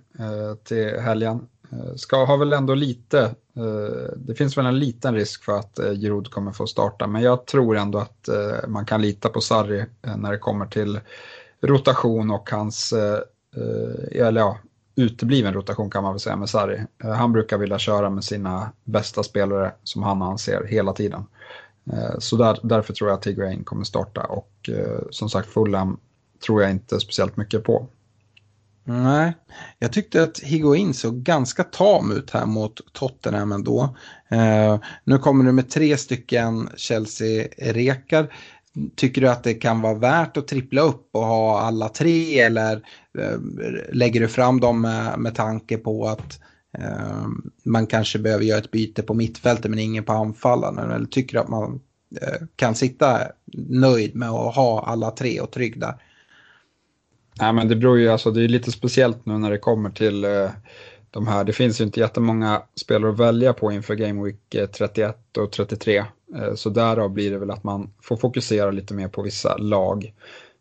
[0.65, 1.49] till helgen.
[1.97, 5.93] Ska ha väl ändå lite Eh, det finns väl en liten risk för att eh,
[5.93, 9.85] Giroud kommer få starta, men jag tror ändå att eh, man kan lita på Sarri
[10.17, 11.01] när det kommer till
[11.61, 12.93] rotation och hans,
[14.13, 14.59] eller ja,
[14.97, 16.81] utebliven rotation kan man väl säga med Sarri.
[16.99, 21.25] Han brukar vilja köra med sina bästa spelare som han anser hela tiden.
[22.19, 24.71] Så där, därför tror jag att Tigrain kommer starta och
[25.11, 25.99] som sagt Fulham
[26.47, 27.87] tror jag inte speciellt mycket på.
[28.85, 29.33] Nej,
[29.79, 33.97] jag tyckte att Higuain såg ganska tam ut här mot Tottenham ändå.
[34.29, 38.35] Eh, nu kommer du med tre stycken Chelsea-rekar.
[38.97, 42.73] Tycker du att det kan vara värt att trippla upp och ha alla tre eller
[43.19, 43.39] eh,
[43.93, 46.41] lägger du fram dem med, med tanke på att
[46.79, 47.27] eh,
[47.65, 50.91] man kanske behöver göra ett byte på mittfältet men ingen på anfallaren?
[50.91, 51.81] Eller tycker du att man
[52.21, 53.21] eh, kan sitta
[53.69, 55.95] nöjd med att ha alla tre och trygg där?
[57.41, 60.25] Nej, men det beror ju, alltså det är lite speciellt nu när det kommer till
[60.25, 60.51] eh,
[61.11, 61.45] de här.
[61.45, 65.53] Det finns ju inte jättemånga spelare att välja på inför Game Week eh, 31 och
[65.53, 66.05] 33.
[66.37, 70.13] Eh, så därav blir det väl att man får fokusera lite mer på vissa lag.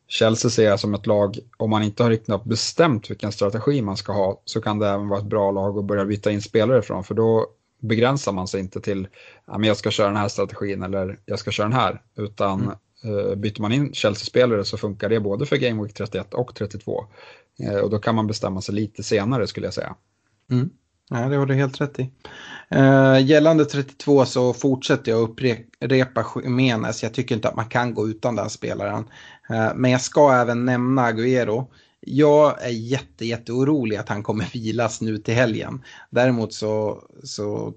[0.08, 3.98] Chelsea ser jag som ett lag, om man inte har riktigt bestämt vilken strategi man
[3.98, 6.82] ska ha, så kan det även vara ett bra lag att börja byta in spelare
[6.82, 7.48] från, för då
[7.82, 9.08] begränsar man sig inte till
[9.46, 12.76] att jag ska köra den här strategin eller jag ska köra den här, utan mm.
[13.04, 17.06] Eh, byter man in Chelsea-spelare så funkar det både för Game Week 31 och 32.
[17.60, 19.96] Eh, och då kan man bestämma sig lite senare skulle jag säga.
[20.52, 20.70] Mm.
[21.10, 22.12] Ja, det har du helt rätt i.
[22.76, 27.04] Uh, gällande 32 så fortsätter jag upprepa Jiménez.
[27.04, 29.04] Jag tycker inte att man kan gå utan den spelaren.
[29.52, 31.66] Uh, men jag ska även nämna Agüero
[32.02, 35.84] jag är jätte-jätteorolig att han kommer vilas nu till helgen.
[36.10, 37.74] Däremot så, så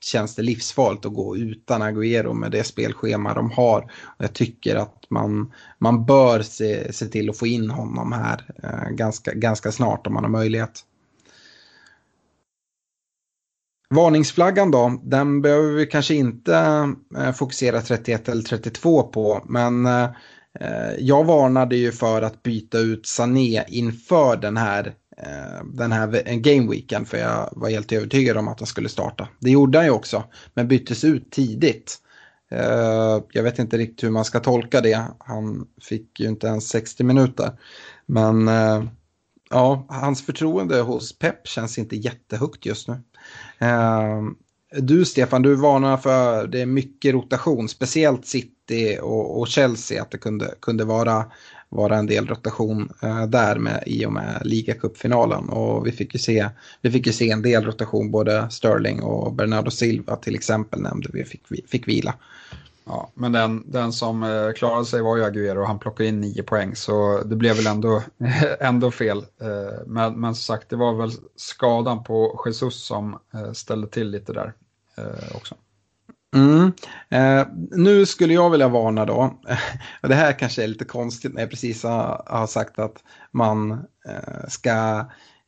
[0.00, 3.92] känns det livsfarligt att gå utan Agüero med det spelschema de har.
[4.18, 8.90] Jag tycker att man, man bör se, se till att få in honom här eh,
[8.90, 10.84] ganska, ganska snart om man har möjlighet.
[13.90, 16.56] Varningsflaggan då, den behöver vi kanske inte
[17.16, 20.08] eh, fokusera 31 eller 32 på, men Eh,
[20.60, 26.34] Eh, jag varnade ju för att byta ut Sané inför den här, eh, den här
[26.34, 29.28] gameweeken för jag var helt övertygad om att han skulle starta.
[29.40, 31.98] Det gjorde han ju också, men byttes ut tidigt.
[32.50, 35.06] Eh, jag vet inte riktigt hur man ska tolka det.
[35.18, 37.50] Han fick ju inte ens 60 minuter.
[38.06, 38.50] Men
[39.50, 42.96] ja, hans förtroende hos Pep känns inte jättehögt just nu.
[44.78, 48.55] Du Stefan, du varnar för det är mycket rotation, speciellt City
[49.02, 51.24] och, och Chelsea, att det kunde, kunde vara,
[51.68, 55.48] vara en del rotation eh, där med, i och med ligacupfinalen.
[55.48, 56.48] Och vi fick, ju se,
[56.82, 61.10] vi fick ju se en del rotation, både Sterling och Bernardo Silva till exempel nämnde
[61.12, 62.14] vi fick, fick vila.
[62.88, 66.20] Ja, men den, den som eh, klarade sig var ju Aguero och han plockade in
[66.20, 68.02] nio poäng så det blev väl ändå,
[68.60, 69.18] ändå fel.
[69.18, 74.10] Eh, men, men som sagt, det var väl skadan på Jesus som eh, ställde till
[74.10, 74.52] lite där
[74.96, 75.54] eh, också.
[76.36, 76.72] Mm.
[77.08, 79.40] Eh, nu skulle jag vilja varna då,
[80.02, 82.96] det här kanske är lite konstigt när jag precis har, har sagt att
[83.30, 83.70] man
[84.08, 85.06] eh, ska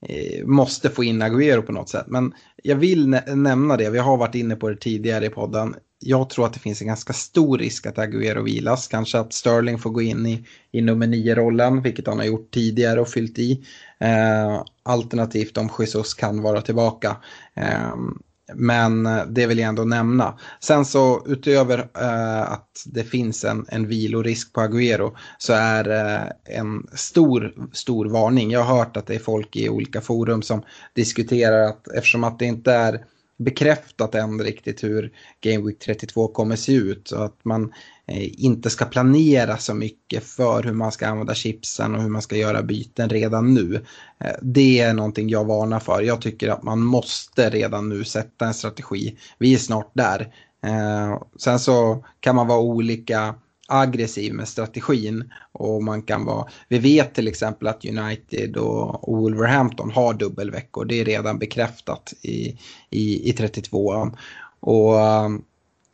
[0.09, 2.07] eh, måste få in Agüero på något sätt.
[2.07, 2.33] Men
[2.63, 5.75] jag vill nä nämna det, vi har varit inne på det tidigare i podden.
[6.01, 8.89] Jag tror att det finns en ganska stor risk att Agüero vilas.
[8.89, 13.01] Kanske att Sterling får gå in i, i nummer nio-rollen, vilket han har gjort tidigare
[13.01, 13.65] och fyllt i.
[14.01, 17.17] Eh, alternativt om Jesus kan vara tillbaka.
[17.55, 18.19] Ehm,
[18.55, 20.39] men eh, det vill jag ändå nämna.
[20.61, 26.59] Sen så utöver eh, att det finns en, en vilorisk på Agüero så är eh,
[26.59, 28.51] en stor, stor varning.
[28.51, 30.63] Jag har hört att det är folk i olika forum som
[30.95, 33.05] diskuterar att eftersom att det inte är
[33.39, 37.09] bekräftat än riktigt hur Game Week 32 kommer se ut.
[37.09, 37.73] Så att man
[38.09, 42.23] Eh, inte ska planera så mycket för hur man ska använda chipsen och hur man
[42.23, 43.85] ska göra byten redan nu.
[44.21, 46.03] Eh, det är någonting jag varnar för.
[46.03, 49.19] Jag tycker att man måste redan nu sätta en strategi.
[49.39, 50.35] Vi är snart där.
[50.65, 53.35] Eh, sen så kan man vara olika
[53.69, 55.33] aggressiv med strategin.
[55.53, 60.85] Och man kan vara, vi vet till exempel att United och Wolverhampton har dubbelveckor.
[60.85, 62.59] Det är redan bekräftat i,
[62.91, 64.17] i, i 32an.
[64.61, 65.43] Och ehm,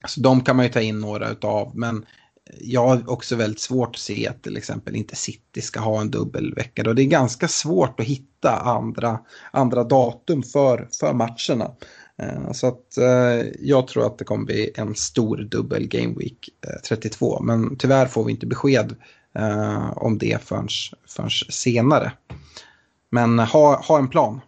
[0.07, 1.71] så de kan man ju ta in några utav.
[1.75, 2.05] Men
[2.61, 6.11] jag har också väldigt svårt att se att till exempel inte City ska ha en
[6.11, 6.83] dubbelvecka.
[6.83, 6.93] Då.
[6.93, 9.19] det är ganska svårt att hitta andra,
[9.53, 11.71] andra datum för, för matcherna.
[12.19, 16.49] Eh, så att eh, jag tror att det kommer bli en stor dubbel Game Week
[16.67, 17.41] eh, 32.
[17.43, 18.95] Men tyvärr får vi inte besked
[19.97, 20.69] om det förrän,
[21.09, 22.13] förrän senare.
[23.11, 24.41] Men ha, ha en plan.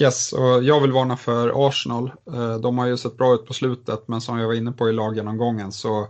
[0.00, 2.12] Yes, och jag vill varna för Arsenal.
[2.32, 4.88] Eh, de har ju sett bra ut på slutet, men som jag var inne på
[4.88, 6.08] i laggenomgången så,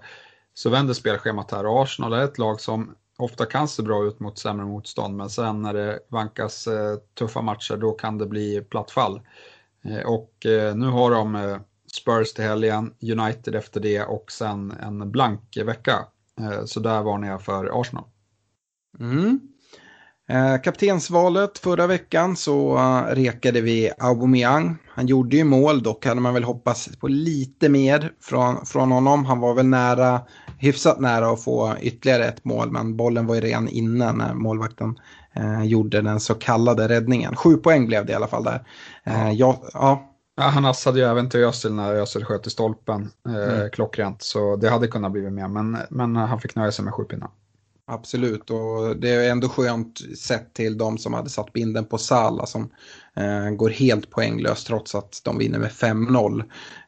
[0.54, 1.82] så vänder spelschemat här.
[1.82, 5.62] Arsenal är ett lag som ofta kan se bra ut mot sämre motstånd, men sen
[5.62, 9.20] när det vankas eh, tuffa matcher då kan det bli platt fall.
[9.84, 10.32] Eh, och
[10.74, 11.58] nu har de
[12.00, 16.06] Spurs till helgen, United efter det och sen en blank vecka.
[16.64, 18.04] Så där varnar jag för Arsenal.
[19.00, 19.40] Mm
[20.64, 22.76] kaptensvalet förra veckan så
[23.08, 24.76] rekade vi Aubameyang.
[24.88, 29.24] Han gjorde ju mål, dock hade man väl hoppats på lite mer från, från honom.
[29.24, 30.20] Han var väl nära,
[30.58, 34.98] hyfsat nära att få ytterligare ett mål, men bollen var ju redan inne när målvakten
[35.36, 37.36] eh, gjorde den så kallade räddningen.
[37.36, 38.66] Sju poäng blev det i alla fall där.
[39.04, 39.62] Eh, ja.
[39.72, 40.12] ja.
[40.38, 43.70] Ja, han assade ju även till Özil när Özil sköt i stolpen eh, mm.
[43.70, 44.22] klockrent.
[44.22, 47.30] Så det hade kunnat bli mer, men, men han fick nöja sig med sju pinnar.
[47.88, 52.46] Absolut, och det är ändå skönt sett till de som hade satt binden på Sala
[52.46, 52.70] som
[53.16, 56.44] eh, går helt poänglöst trots att de vinner med 5-0.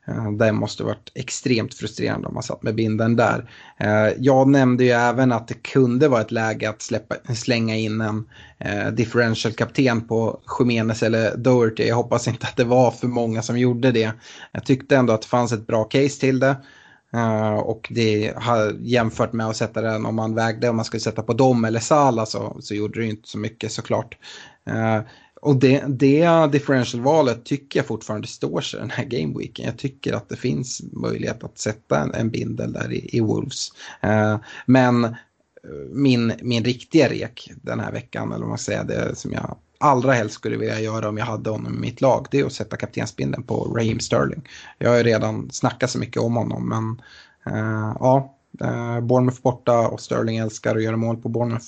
[0.09, 3.51] Eh, det måste varit extremt frustrerande om man satt med binden där.
[3.81, 8.01] Eh, jag nämnde ju även att det kunde vara ett läge att släppa, slänga in
[8.01, 8.29] en
[8.59, 11.87] eh, differential-kapten på Khemenes eller Doherty.
[11.87, 14.13] Jag hoppas inte att det var för många som gjorde det.
[14.53, 16.57] Jag tyckte ändå att det fanns ett bra case till det.
[17.15, 21.01] Uh, och det har jämfört med att sätta den om man vägde om man skulle
[21.01, 24.17] sätta på dem eller Sala så, så gjorde det inte så mycket såklart.
[24.71, 25.01] Uh,
[25.41, 29.67] och det, det differential-valet tycker jag fortfarande står sig den här gameweeken.
[29.67, 33.73] Jag tycker att det finns möjlighet att sätta en, en bindel där i, i Wolves.
[34.05, 34.37] Uh,
[34.67, 35.17] men
[35.91, 40.13] min, min riktiga rek den här veckan, eller vad man säger, det som jag allra
[40.13, 42.77] helst skulle vilja göra om jag hade honom i mitt lag, det är att sätta
[42.77, 44.49] kaptensbindeln på Raheem Sterling.
[44.79, 47.03] Jag har ju redan snackat så mycket om honom, men
[47.55, 51.67] eh, ja, eh, Bournemouth borta och Sterling älskar att göra mål på Bournemouth.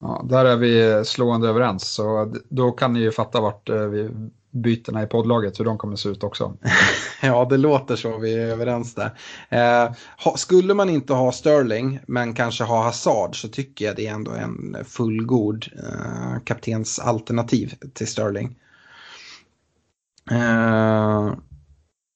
[0.00, 4.10] Ja, där är vi slående överens, så då kan ni ju fatta vart eh, vi
[4.52, 6.56] bytena i poddlaget, hur de kommer se ut också.
[7.22, 9.10] ja, det låter så, vi är överens där.
[9.48, 9.92] Eh,
[10.36, 14.30] skulle man inte ha Sterling, men kanske ha Hazard, så tycker jag det är ändå
[14.30, 18.56] en fullgod eh, kaptensalternativ till Sterling.
[20.30, 21.32] Eh,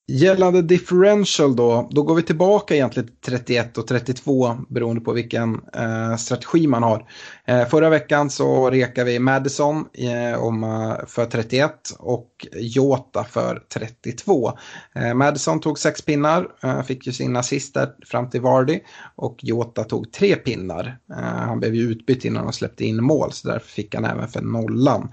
[0.09, 5.61] Gällande differential då, då går vi tillbaka egentligen till 31 och 32 beroende på vilken
[5.75, 7.11] eh, strategi man har.
[7.45, 13.63] Eh, förra veckan så rekade vi Madison eh, om, eh, för 31 och Jota för
[13.75, 14.53] 32.
[14.95, 18.81] Eh, Madison tog sex pinnar, eh, fick ju sin assist där fram till Vardy
[19.17, 20.99] och Jota tog tre pinnar.
[21.11, 24.29] Eh, han blev ju utbytt innan han släppte in mål så därför fick han även
[24.29, 25.09] för nollan.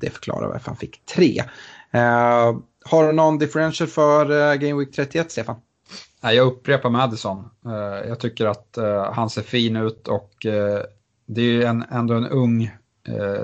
[0.00, 1.42] Det förklarar varför han fick tre.
[1.94, 5.56] Eh, har du någon differential för uh, Game Week 31, Stefan?
[6.22, 7.50] Nej, jag upprepar Madison.
[7.66, 10.32] Uh, jag tycker att uh, han ser fin ut och
[11.26, 12.70] det är ju en, ändå en ung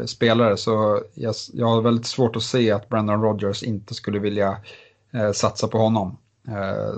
[0.07, 4.57] spelare så jag, jag har väldigt svårt att se att Brandon Rogers inte skulle vilja
[5.35, 6.19] satsa på honom.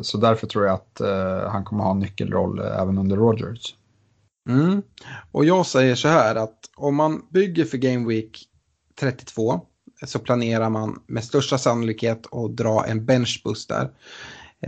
[0.02, 1.00] så därför tror jag att
[1.52, 3.74] han kommer ha en nyckelroll även under Rogers.
[4.48, 4.82] Mm.
[5.32, 8.38] Och jag säger så här att om man bygger för Game Week
[9.00, 9.60] 32
[10.04, 13.90] så planerar man med största sannolikhet att dra en benchbus där.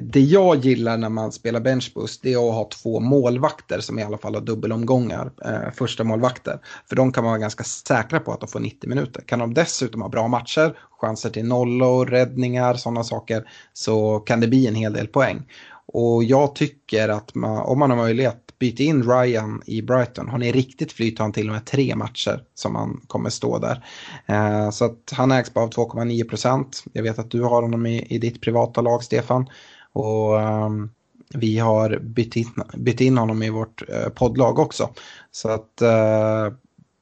[0.02, 4.02] Det jag gillar när man spelar benchbus det är att ha två målvakter som i
[4.02, 6.58] alla fall har dubbelomgångar, eh, första målvakter.
[6.88, 9.22] För de kan man vara ganska säkra på att de får 90 minuter.
[9.26, 14.48] Kan de dessutom ha bra matcher, chanser till nollor, räddningar, sådana saker, så kan det
[14.48, 15.46] bli en hel del poäng.
[15.86, 20.28] Och jag tycker att man, om man har möjlighet, byta in Ryan i Brighton.
[20.28, 23.58] Har ni riktigt flyt har han till och med tre matcher som han kommer stå
[23.58, 23.84] där.
[24.26, 26.84] Eh, så att han ägs bara av 2,9 procent.
[26.92, 29.46] Jag vet att du har honom i, i ditt privata lag, Stefan.
[29.92, 30.90] Och ehm,
[31.34, 34.90] vi har bytt in, bytt in honom i vårt eh, poddlag också.
[35.30, 36.52] Så att eh,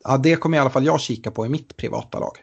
[0.05, 2.39] ja, det kommer i alla fall jag kika på i mitt privata lag.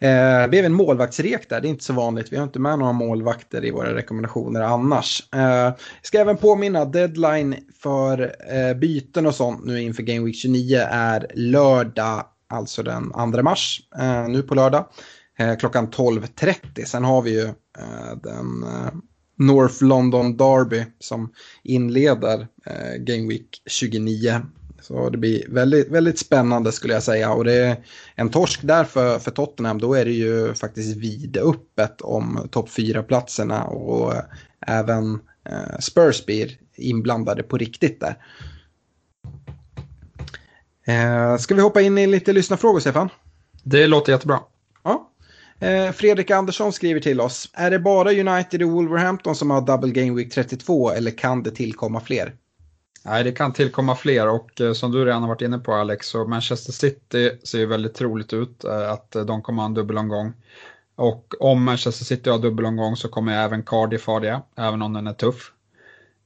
[0.00, 2.32] Eh, det blev en målvaktsrek där, det är inte så vanligt.
[2.32, 5.28] Vi har inte med några målvakter i våra rekommendationer annars.
[5.34, 5.72] Eh,
[6.02, 11.26] ska även påminna, deadline för eh, byten och sånt nu inför Game Week 29 är
[11.34, 14.88] lördag, alltså den 2 mars, eh, nu på lördag.
[15.38, 16.84] Eh, klockan 12.30.
[16.84, 17.44] Sen har vi ju
[17.78, 18.92] eh, den eh,
[19.38, 21.32] North London Derby som
[21.62, 24.42] inleder eh, Game Week 29.
[24.80, 27.32] Så det blir väldigt, väldigt spännande skulle jag säga.
[27.32, 27.76] Och det är
[28.14, 33.64] en torsk där för, för Tottenham, då är det ju faktiskt vidöppet om topp 4-platserna
[33.64, 34.12] och
[34.66, 38.16] även eh, Spurs blir inblandade på riktigt där.
[40.86, 43.08] Eh, ska vi hoppa in i lite lyssnarfrågor, Stefan?
[43.62, 44.40] Det låter jättebra.
[44.82, 45.10] Ja.
[45.60, 47.50] Eh, Fredrik Andersson skriver till oss.
[47.52, 51.50] Är det bara United och Wolverhampton som har double game week 32 eller kan det
[51.50, 52.34] tillkomma fler?
[53.04, 56.06] Nej, det kan tillkomma fler och eh, som du redan har varit inne på Alex,
[56.06, 60.32] så Manchester City ser ju väldigt troligt ut eh, att de kommer ha en dubbelomgång.
[60.96, 65.06] Och om Manchester City har dubbelomgång så kommer även Cardiff ha det, även om den
[65.06, 65.52] är tuff.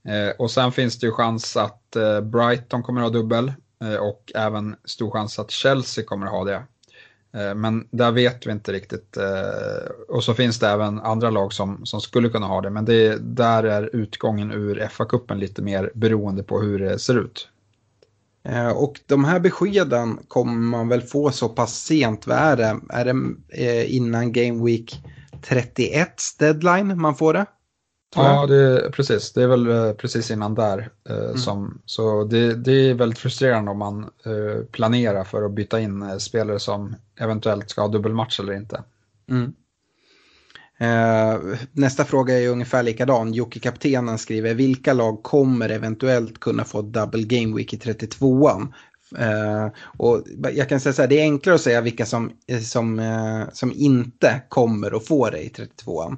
[0.04, 3.52] Eh, och sen finns det ju chans att eh, Brighton kommer ha dubbel
[3.82, 6.62] eh, och även stor chans att Chelsea kommer ha det.
[7.34, 9.16] Eh, men där vet vi inte riktigt.
[9.16, 12.70] Eh, och så finns det även andra lag som, som skulle kunna ha det.
[12.70, 17.48] Men det, där är utgången ur FA-cupen lite mer beroende på hur det ser ut.
[18.44, 22.26] Eh, och de här beskeden kommer man väl få så pass sent.
[22.26, 22.80] Vad är det?
[22.90, 25.04] Är det innan Game Week
[25.42, 26.08] 31
[26.38, 27.46] deadline man får det?
[28.14, 29.32] Ja, det, precis.
[29.32, 30.90] Det är väl eh, precis innan där.
[31.08, 31.36] Eh, mm.
[31.36, 36.02] som, så det, det, är väldigt frustrerande om man eh, planerar för att byta in
[36.02, 38.82] eh, spelare som eventuellt ska ha dubbelmatch eller inte.
[39.30, 39.52] Mm.
[40.78, 43.32] Eh, nästa fråga är ungefär likadan.
[43.32, 48.72] Jocke Kaptenen skriver vilka lag kommer eventuellt kunna få double game week i 32an?
[49.18, 50.22] Uh, och
[50.54, 52.32] jag kan säga så här, det är enklare att säga vilka som,
[52.62, 56.16] som, uh, som inte kommer att få det i 32an.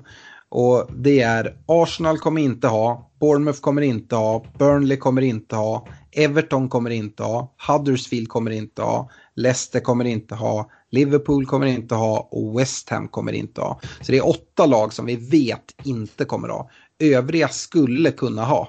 [0.57, 5.89] Och det är Arsenal kommer inte ha, Bournemouth kommer inte ha, Burnley kommer inte ha,
[6.13, 11.95] Everton kommer inte ha, Huddersfield kommer inte ha, Leicester kommer inte ha, Liverpool kommer inte
[11.95, 13.81] ha och West Ham kommer inte ha.
[14.01, 16.71] Så det är åtta lag som vi vet inte kommer ha.
[16.99, 18.69] Övriga skulle kunna ha.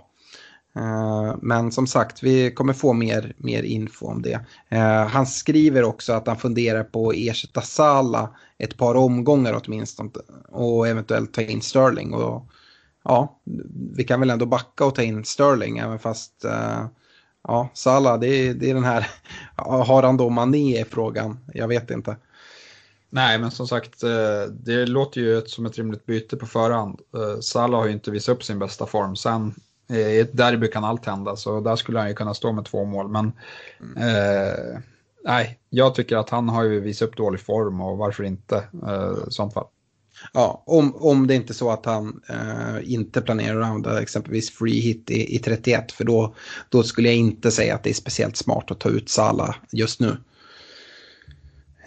[0.75, 4.39] Eh, men som sagt, vi kommer få mer, mer info om det.
[4.69, 10.09] Eh, han skriver också att han funderar på att ersätta Sala ett par omgångar åtminstone
[10.49, 12.13] och eventuellt ta in Sterling.
[12.13, 12.45] Och,
[13.03, 13.39] ja,
[13.95, 16.85] vi kan väl ändå backa och ta in Sterling även fast eh,
[17.43, 19.07] ja, Sala, det är, det är den här,
[19.55, 21.39] har han då Mané i frågan?
[21.53, 22.17] Jag vet inte.
[23.09, 24.01] Nej, men som sagt,
[24.49, 26.99] det låter ju som ett rimligt byte på förhand.
[27.41, 29.15] Salah har ju inte visat upp sin bästa form.
[29.15, 29.53] Sen
[29.89, 32.85] i ett derby kan allt hända, så där skulle han ju kunna stå med två
[32.85, 33.09] mål.
[33.09, 33.31] Men
[33.79, 33.97] mm.
[33.97, 34.79] eh,
[35.23, 38.55] nej, jag tycker att han har ju visat upp dålig form och varför inte
[38.87, 39.67] eh, sånt fall.
[40.33, 44.51] Ja, om, om det inte är så att han eh, inte planerar att använda exempelvis
[44.51, 46.35] free hit i, i 31, för då,
[46.69, 49.99] då skulle jag inte säga att det är speciellt smart att ta ut Sala just
[49.99, 50.17] nu.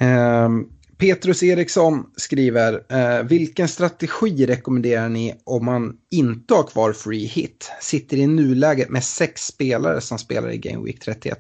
[0.01, 7.27] Um, Petrus Eriksson skriver, eh, vilken strategi rekommenderar ni om man inte har kvar free
[7.27, 7.73] hit?
[7.81, 11.39] Sitter i nuläget med sex spelare som spelar i Game Week 31.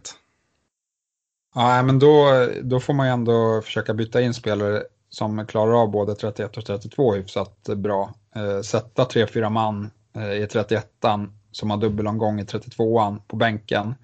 [1.55, 5.91] Ja, men då, då får man ju ändå försöka byta in spelare som klarar av
[5.91, 8.15] både 31 och 32 hyfsat eh, bra.
[8.37, 13.95] Eh, sätta 3-4 man eh, i 31an som har dubbelomgång i 32an på bänken.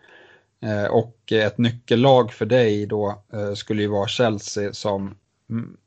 [0.63, 5.15] Eh, och ett nyckellag för dig då eh, skulle ju vara Chelsea som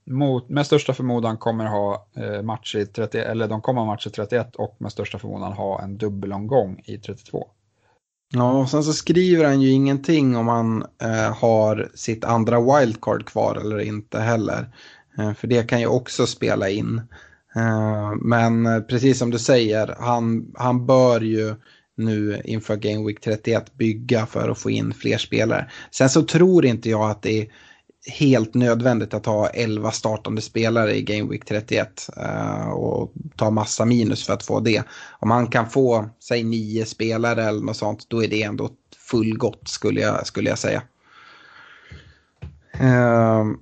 [0.06, 4.08] mot, med största förmodan kommer ha eh, match i 30, eller de kommer ha match
[4.08, 7.48] i 31 och med största förmodan ha en dubbelomgång i 32.
[8.34, 13.26] Ja, och sen så skriver han ju ingenting om han eh, har sitt andra wildcard
[13.26, 14.70] kvar eller inte heller.
[15.18, 17.02] Eh, för det kan ju också spela in.
[17.56, 21.56] Eh, men eh, precis som du säger, han, han bör ju
[21.98, 25.70] nu inför Game Week 31 bygga för att få in fler spelare.
[25.92, 27.48] Sen så tror inte jag att det är
[28.08, 33.86] helt nödvändigt att ha 11 startande spelare i Game Week 31 eh, och ta massa
[33.86, 34.84] minus för att få det.
[35.20, 39.68] Om han kan få, säg nio spelare eller något sånt, då är det ändå fullgott
[39.68, 40.82] skulle jag, skulle jag säga.
[42.80, 43.58] Ehm,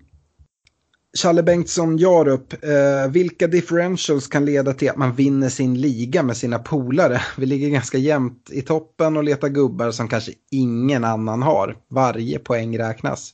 [1.17, 6.37] Challe Bengtsson Jarup, eh, vilka differentials kan leda till att man vinner sin liga med
[6.37, 7.21] sina polare?
[7.37, 11.77] Vi ligger ganska jämnt i toppen och letar gubbar som kanske ingen annan har.
[11.89, 13.33] Varje poäng räknas.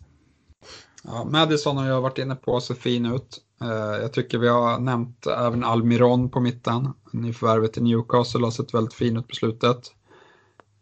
[1.01, 3.41] Ja, Madison har jag varit inne på, ser fin ut.
[3.61, 6.89] Eh, jag tycker vi har nämnt även Almiron på mitten.
[7.11, 9.91] Nyförvärvet i Newcastle har sett väldigt fin ut på slutet.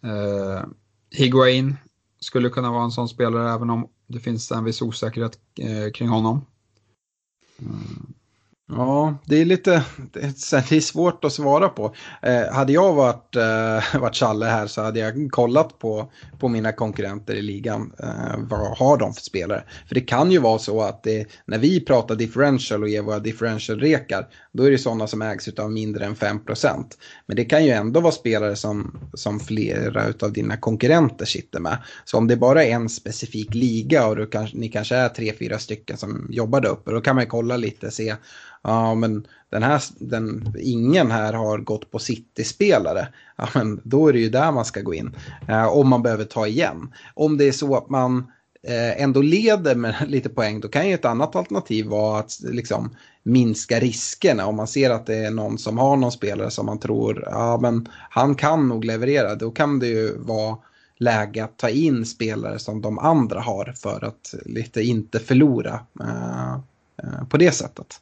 [0.03, 0.63] Eh,
[1.11, 1.76] Higuain
[2.20, 6.09] skulle kunna vara en sån spelare även om det finns en viss osäkerhet eh, kring
[6.09, 6.45] honom.
[7.59, 8.13] Mm.
[8.72, 11.95] Ja, det är lite det är svårt att svara på.
[12.22, 16.72] Eh, hade jag varit, eh, varit Challe här så hade jag kollat på, på mina
[16.72, 17.93] konkurrenter i ligan.
[17.99, 19.63] Eh, vad har de för spelare?
[19.88, 23.20] För det kan ju vara så att det, när vi pratar differential och ger våra
[23.20, 26.86] differential-rekar, då är det sådana som ägs av mindre än 5%.
[27.26, 31.78] Men det kan ju ändå vara spelare som, som flera av dina konkurrenter sitter med.
[32.05, 35.59] Så om det bara är en specifik liga och du ni kanske är tre, fyra
[35.59, 38.15] stycken som jobbar där uppe, då kan man kolla lite, se
[38.64, 43.07] ja men den här, den, ingen här har gått på City-spelare.
[43.36, 45.16] Ja men då är det ju där man ska gå in.
[45.47, 46.93] Eh, om man behöver ta igen.
[47.14, 48.32] Om det är så att man
[48.64, 52.95] eh, ändå leder med lite poäng då kan ju ett annat alternativ vara att liksom
[53.24, 54.45] minska riskerna.
[54.45, 57.60] Om man ser att det är någon som har någon spelare som man tror, ja
[57.62, 59.36] men han kan nog leverera.
[59.36, 60.57] Då kan det ju vara
[60.97, 66.53] läge att ta in spelare som de andra har för att lite inte förlora eh,
[67.03, 68.01] eh på det sättet.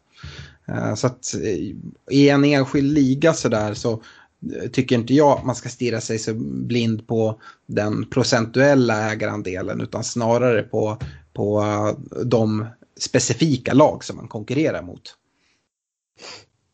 [0.67, 1.75] Eh, så att eh,
[2.11, 6.19] i en enskild liga sådär så eh, tycker inte jag att man ska stirra sig
[6.19, 10.97] så blind på den procentuella ägarandelen utan snarare på,
[11.33, 11.63] på
[12.25, 12.65] de
[12.99, 15.15] specifika lag som man konkurrerar mot.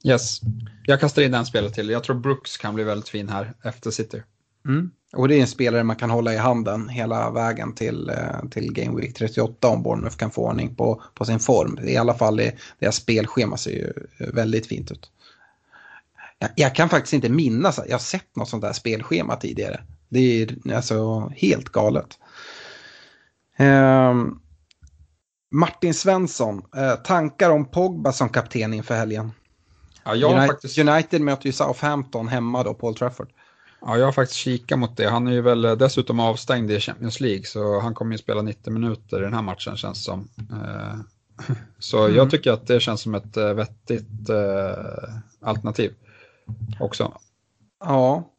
[0.05, 0.41] Yes,
[0.85, 1.89] jag kastar in en spelare till.
[1.89, 4.23] Jag tror Brooks kan bli väldigt fin här efter City.
[4.65, 4.91] Mm.
[5.13, 8.73] Och det är en spelare man kan hålla i handen hela vägen till, eh, till
[8.73, 11.79] Game Week 38 om Bournemouth kan få ordning på, på sin form.
[11.83, 13.93] I alla fall det, deras spelschema ser ju
[14.33, 15.11] väldigt fint ut.
[16.39, 19.81] Jag, jag, kan faktiskt inte minnas att jag sett något sånt där spelschema tidigare.
[20.09, 22.19] Det är alltså helt galet.
[23.59, 24.39] Um,
[25.51, 29.31] Martin Svensson, eh, tankar om Pogba som kapten inför helgen?
[30.03, 30.77] Ja, United, faktiskt...
[30.77, 33.29] United möter ju Southampton hemma då, Paul Trafford.
[33.85, 35.09] Ja, jag har faktiskt kikat mot det.
[35.09, 38.73] Han är ju väl dessutom avstängd i Champions League så han kommer ju spela 90
[38.73, 40.29] minuter i den här matchen känns det som.
[40.51, 42.15] Eh, så mm.
[42.15, 45.93] jag tycker att det känns som ett eh, vettigt eh, alternativ
[46.79, 47.17] också.
[47.85, 48.29] Ja,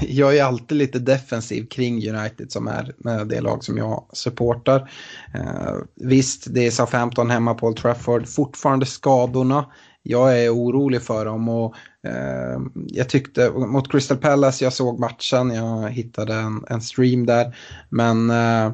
[0.00, 4.90] jag är alltid lite defensiv kring United som är det lag som jag supportar.
[5.94, 9.66] Visst, det är Southampton hemma på Old Trafford, fortfarande skadorna
[10.02, 11.48] jag är orolig för dem.
[11.48, 11.74] Och,
[12.06, 17.56] eh, jag tyckte mot Crystal Palace, jag såg matchen, jag hittade en, en stream där.
[17.88, 18.72] Men eh,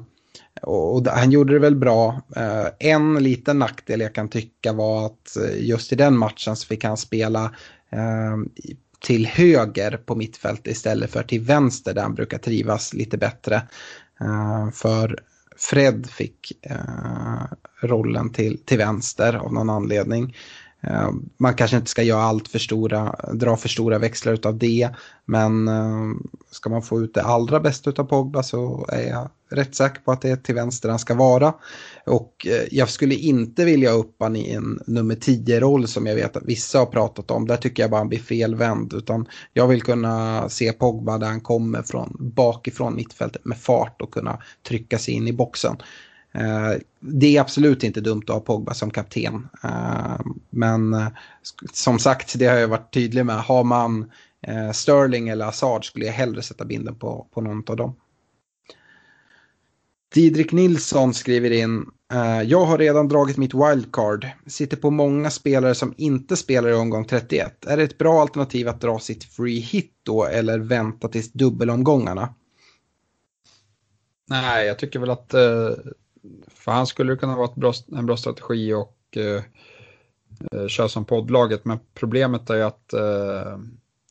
[0.62, 2.22] och, och han gjorde det väl bra.
[2.36, 6.66] Eh, en liten nackdel jag kan tycka var att eh, just i den matchen så
[6.66, 7.44] fick han spela
[7.90, 8.36] eh,
[9.00, 13.62] till höger på mittfält istället för till vänster där han brukar trivas lite bättre.
[14.20, 15.18] Eh, för
[15.56, 17.44] Fred fick eh,
[17.82, 20.36] rollen till, till vänster av någon anledning.
[20.80, 24.88] Eh, man kanske inte ska göra allt för stora, dra för stora växlar av det.
[25.24, 26.16] Men eh,
[26.50, 30.12] ska man få ut det allra bästa av Pogba så är jag rätt säker på
[30.12, 31.54] att det är till vänster han ska vara.
[32.06, 36.36] Och eh, jag skulle inte vilja upp han i en nummer 10-roll som jag vet
[36.36, 37.46] att vissa har pratat om.
[37.46, 38.92] Där tycker jag bara han blir felvänd.
[38.92, 44.10] Utan jag vill kunna se Pogba där han kommer från bakifrån mittfältet med fart och
[44.10, 45.76] kunna trycka sig in i boxen.
[46.32, 49.48] Eh, det är absolut inte dumt att ha Pogba som kapten.
[49.64, 50.20] Eh,
[50.50, 51.08] men eh,
[51.72, 53.42] som sagt, det har jag varit tydlig med.
[53.42, 54.10] Har man
[54.74, 57.96] Sterling eller Assad skulle jag hellre sätta binden på, på någon av dem.
[60.14, 61.86] Didrik Nilsson skriver in.
[62.44, 64.26] Jag har redan dragit mitt wildcard.
[64.46, 67.66] Sitter på många spelare som inte spelar i omgång 31.
[67.66, 72.34] Är det ett bra alternativ att dra sitt free hit då eller vänta tills dubbelomgångarna?
[74.30, 75.34] Nej, jag tycker väl att
[76.48, 79.42] för han skulle kunna vara bra, en bra strategi och eh,
[80.52, 81.64] eh, köra som poddlaget.
[81.64, 83.58] Men problemet är ju att eh,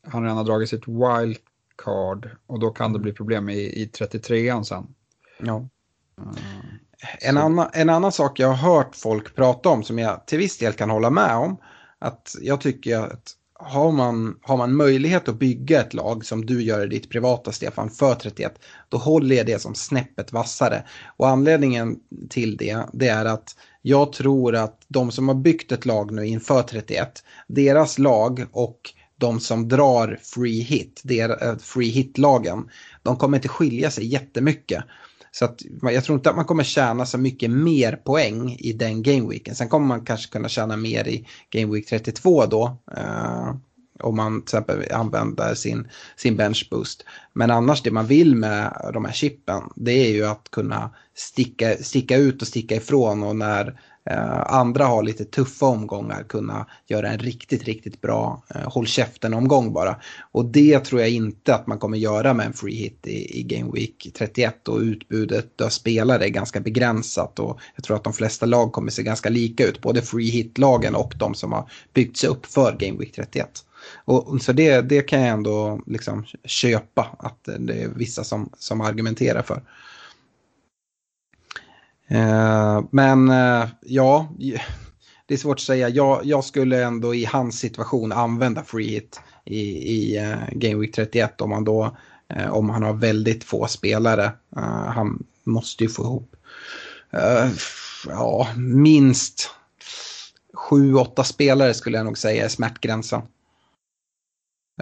[0.04, 4.64] han redan har dragit sitt wildcard och då kan det bli problem i, i 33an
[4.64, 4.88] sen.
[5.40, 5.68] Ja.
[6.20, 6.34] Uh,
[7.22, 10.58] en, annan, en annan sak jag har hört folk prata om som jag till viss
[10.58, 11.58] del kan hålla med om.
[12.00, 16.64] Att jag tycker att har man, har man möjlighet att bygga ett lag som du
[16.64, 20.84] gör i ditt privata Stefan för 31, då håller jag det som snäppet vassare.
[21.18, 21.96] Och anledningen
[22.30, 26.28] till det, det är att jag tror att de som har byggt ett lag nu
[26.28, 28.80] inför 31, deras lag och
[29.16, 32.70] de som drar free hit, eh, free hit-lagen,
[33.04, 34.84] de kommer inte skilja sig jättemycket.
[35.40, 39.04] Så att, jag tror inte att man kommer tjäna så mycket mer poäng i den
[39.04, 39.56] gameweeken.
[39.56, 42.78] Sen kommer man kanske kunna tjäna mer i gameweek 32 då.
[42.98, 43.56] Eh,
[44.00, 47.06] om man till exempel använder sin, sin bench boost.
[47.34, 51.78] Men annars det man vill med de här chippen det är ju att kunna sticka,
[51.78, 53.80] sticka ut och sticka ifrån och när
[54.10, 59.74] Eh, andra har lite tuffa omgångar kunna göra en riktigt, riktigt bra eh, håll käften-omgång
[59.74, 59.96] bara.
[60.32, 63.44] Och det tror jag inte att man kommer göra med en free hit i, i
[63.44, 68.14] Game Week 31 och utbudet av spelare är ganska begränsat och jag tror att de
[68.14, 72.24] flesta lag kommer se ganska lika ut, både free hit-lagen och de som har byggts
[72.24, 73.50] upp för Game Week 31.
[74.06, 78.82] Och, så det, det kan jag ändå liksom köpa att det är vissa som, som
[78.82, 79.62] argumenterar för.
[82.08, 84.30] Eh, men eh, ja,
[85.26, 85.90] det är svårt att säga.
[85.90, 89.62] Jag, jag, skulle ändå i hans situation använda free hit i,
[89.94, 91.98] i eh, Game Week 31 om han då
[92.30, 94.26] eh, om han har väldigt få spelare.
[94.56, 96.36] Eh, han måste ju få ihop
[97.12, 97.50] eh,
[98.08, 99.50] ja, minst
[100.54, 103.22] sju, åtta spelare skulle jag nog säga är smärtgränsen.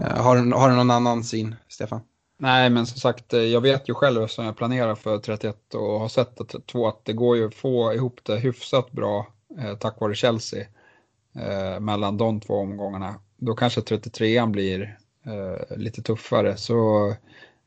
[0.01, 2.01] har, har du någon annan syn, Stefan?
[2.37, 5.99] Nej, men som sagt, eh, jag vet ju själv eftersom jag planerar för 31 och
[5.99, 9.27] har sett att två, att det går ju att få ihop det hyfsat bra
[9.59, 10.65] eh, tack vare Chelsea
[11.35, 13.15] eh, mellan de två omgångarna.
[13.37, 16.57] Då kanske 33an blir eh, lite tuffare.
[16.57, 17.07] Så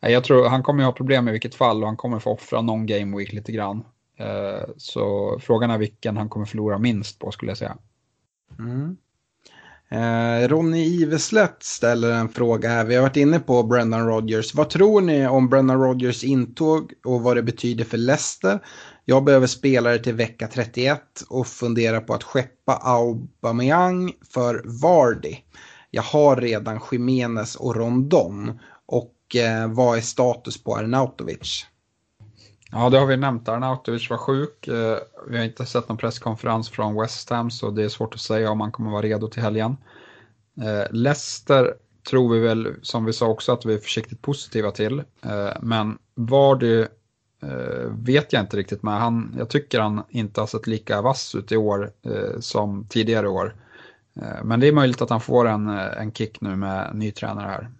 [0.00, 2.30] eh, jag tror han kommer ju ha problem i vilket fall och han kommer få
[2.30, 3.84] offra någon game week lite grann.
[4.16, 7.76] Eh, så frågan är vilken han kommer förlora minst på skulle jag säga.
[8.58, 8.96] Mm.
[9.90, 12.84] Eh, Ronny Iveslätt ställer en fråga här.
[12.84, 14.54] Vi har varit inne på Brendan Rodgers.
[14.54, 18.60] Vad tror ni om Brendan Rodgers intåg och vad det betyder för Leicester?
[19.04, 25.36] Jag behöver spelare till vecka 31 och funderar på att skeppa Aubameyang för Vardy.
[25.90, 28.58] Jag har redan Jimenez och Rondon.
[28.86, 31.66] Och eh, vad är status på Arnautovic?
[32.70, 33.48] Ja, det har vi nämnt.
[33.48, 34.68] Arnautovic var sjuk.
[34.68, 34.98] Eh,
[35.28, 38.50] vi har inte sett någon presskonferens från West Ham så det är svårt att säga
[38.50, 39.76] om han kommer vara redo till helgen.
[40.60, 41.74] Eh, Leicester
[42.10, 44.98] tror vi väl, som vi sa också, att vi är försiktigt positiva till.
[45.22, 46.88] Eh, men var det
[47.90, 49.00] vet jag inte riktigt med.
[49.00, 51.90] Han, jag tycker han inte har sett lika vass ut i år
[52.40, 53.54] som tidigare år.
[54.42, 57.70] Men det är möjligt att han får en, en kick nu med ny tränare här.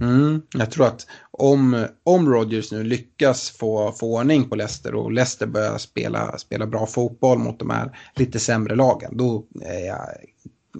[0.00, 5.12] Mm, jag tror att om, om Rodgers nu lyckas få, få ordning på Leicester och
[5.12, 10.08] Leicester börjar spela, spela bra fotboll mot de här lite sämre lagen, då är jag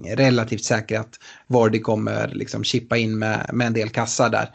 [0.05, 1.15] relativt säker att
[1.47, 4.51] Vardy kommer liksom chippa in med, med en del kassar där.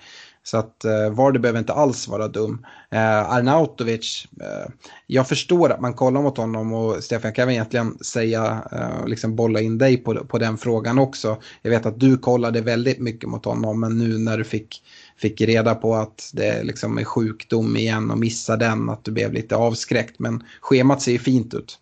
[0.49, 2.65] Så att eh, Vardy behöver inte alls vara dum.
[2.91, 4.71] Eh, Arnautovic, eh,
[5.07, 9.35] jag förstår att man kollar mot honom och Stefan jag kan egentligen säga, eh, liksom
[9.35, 11.37] bolla in dig på, på den frågan också.
[11.61, 14.83] Jag vet att du kollade väldigt mycket mot honom men nu när du fick,
[15.17, 19.33] fick reda på att det liksom är sjukdom igen och missa den, att du blev
[19.33, 20.19] lite avskräckt.
[20.19, 21.79] Men schemat ser ju fint ut.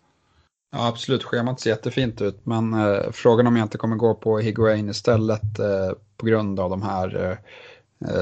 [0.72, 4.38] Ja, absolut, schemat ser jättefint ut, men eh, frågan om jag inte kommer gå på
[4.38, 7.36] Higuain istället eh, på grund av de här Eh,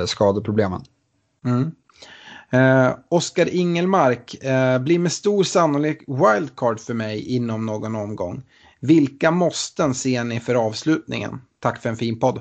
[0.06, 0.84] skadeproblemen.
[1.44, 1.72] Mm.
[2.50, 8.42] Eh, Oskar Ingelmark eh, blir med stor sannolik wildcard för mig inom någon omgång.
[8.80, 11.40] Vilka måsten ser ni för avslutningen?
[11.60, 12.40] Tack för en fin podd.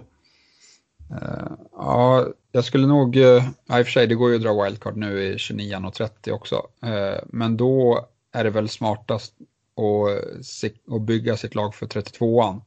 [1.11, 4.63] Uh, ja, jag skulle nog, uh, i och för sig det går ju att dra
[4.63, 9.33] wildcard nu i 29.30 också, uh, men då är det väl smartast
[9.77, 12.61] att, att bygga sitt lag för 32an.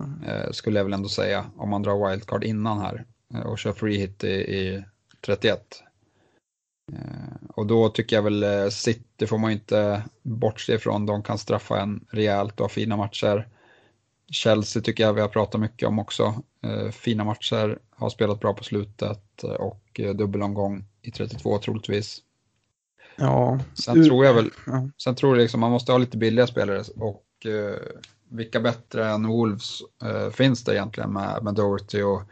[0.00, 0.52] Mm.
[0.52, 3.04] skulle jag väl ändå säga, om man drar wildcard innan här.
[3.34, 4.84] Eh, och kör free hit i, i
[5.20, 5.82] 31.
[6.92, 11.06] Eh, och då tycker jag väl eh, City får man inte bortse ifrån.
[11.06, 13.48] De kan straffa en rejält och ha fina matcher.
[14.30, 16.42] Chelsea tycker jag vi har pratat mycket om också.
[16.92, 22.22] Fina matcher, har spelat bra på slutet och dubbelomgång i 32 troligtvis.
[23.16, 23.60] Ja.
[23.74, 24.50] Sen tror jag väl,
[24.96, 27.46] sen tror jag liksom man måste ha lite billiga spelare och
[28.28, 29.82] vilka bättre än Wolves
[30.32, 32.22] finns det egentligen med, med Doherty och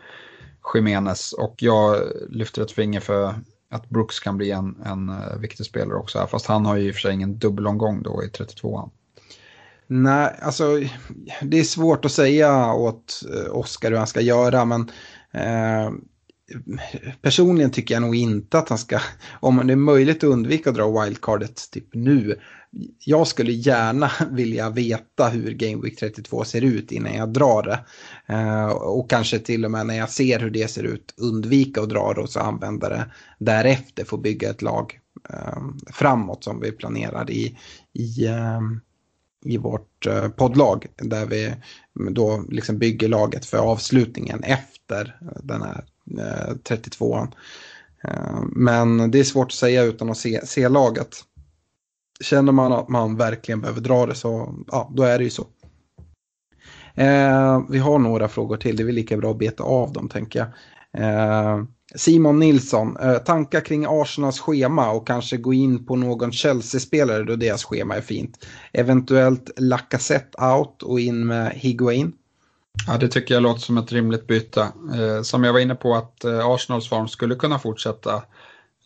[0.75, 3.35] Jiménez och jag lyfter ett finger för
[3.71, 6.89] att Brooks kan bli en, en eh, viktig spelare också här, fast han har ju
[6.89, 8.91] i och för sig ingen dubbelomgång då i 32an.
[9.87, 10.81] Nej, alltså
[11.43, 14.91] det är svårt att säga åt eh, Oskar hur han ska göra, men
[15.33, 15.93] eh,
[17.23, 19.01] personligen tycker jag nog inte att han ska,
[19.41, 22.41] om det är möjligt att undvika att dra wildcardet typ nu,
[22.99, 27.85] jag skulle gärna vilja veta hur Game Week 32 ser ut innan jag drar det.
[28.35, 31.89] Eh, och kanske till och med när jag ser hur det ser ut undvika att
[31.89, 34.99] dra det och så använda det därefter för att bygga ett lag
[35.29, 37.59] ehm, framåt som vi planerar i,
[37.93, 38.81] i, ehm,
[39.45, 40.87] i vårt eh, poddlag.
[40.97, 41.55] Där vi
[42.11, 45.85] då liksom bygger laget för avslutningen efter den här
[46.19, 47.33] eh, 32an.
[48.05, 51.25] Ehm, men det är svårt att säga utan att se, se laget.
[52.21, 55.47] Känner man att man verkligen behöver dra det så, ja, då är det ju så.
[56.95, 60.09] Eh, vi har några frågor till, det är väl lika bra att beta av dem
[60.09, 60.49] tänker jag.
[61.05, 67.25] Eh, Simon Nilsson, eh, tankar kring Arsenals schema och kanske gå in på någon Chelsea-spelare
[67.25, 68.47] då deras schema är fint.
[68.73, 72.13] Eventuellt Lacazette out och in med Higuain.
[72.87, 74.61] Ja, det tycker jag låter som ett rimligt byte.
[74.95, 78.23] Eh, som jag var inne på att eh, Arsenals form skulle kunna fortsätta eh,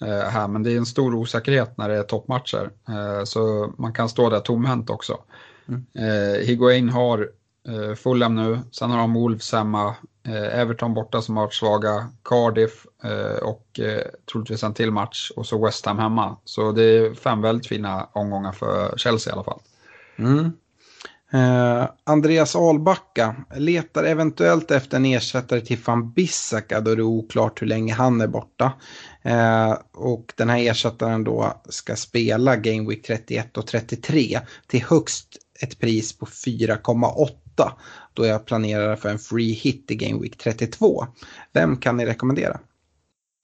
[0.07, 2.71] här, men det är en stor osäkerhet när det är toppmatcher.
[2.89, 5.19] Eh, så man kan stå där tomhänt också.
[5.69, 5.87] Mm.
[5.95, 7.29] Eh, Higuain har
[7.69, 9.95] eh, Fulham nu, sen har de Wolves hemma,
[10.27, 12.87] eh, Everton borta som har varit svaga, Cardiff
[13.43, 13.81] och
[14.33, 16.37] troligtvis en till match och så West Ham hemma.
[16.45, 19.61] Så det är fem väldigt fina omgångar för Chelsea i alla fall.
[20.17, 20.53] Mm.
[21.33, 27.63] Eh, Andreas Albacka letar eventuellt efter en ersättare till van Bissaka då det är oklart
[27.63, 28.73] hur länge han är borta.
[29.23, 35.29] Eh, och den här ersättaren då ska spela Game Week 31 och 33 till högst
[35.61, 37.71] ett pris på 4,8
[38.13, 41.07] då jag planerar för en free hit i Game Week 32.
[41.53, 42.61] Vem kan ni rekommendera?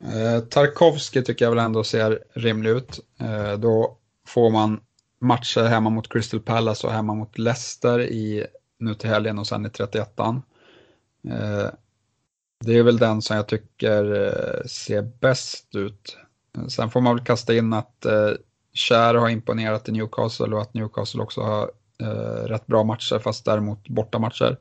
[0.04, 3.00] Eh, Tarkovski tycker jag väl ändå ser rimlig ut.
[3.20, 4.80] Eh, då får man
[5.24, 8.46] matcher hemma mot Crystal Palace och hemma mot Leicester i,
[8.78, 10.42] nu till helgen och sen i 31an.
[11.28, 11.70] Eh,
[12.64, 16.16] det är väl den som jag tycker eh, ser bäst ut.
[16.68, 18.30] Sen får man väl kasta in att eh,
[18.72, 21.70] Kär har imponerat i Newcastle och att Newcastle också har
[22.00, 24.56] eh, rätt bra matcher fast däremot bortamatcher.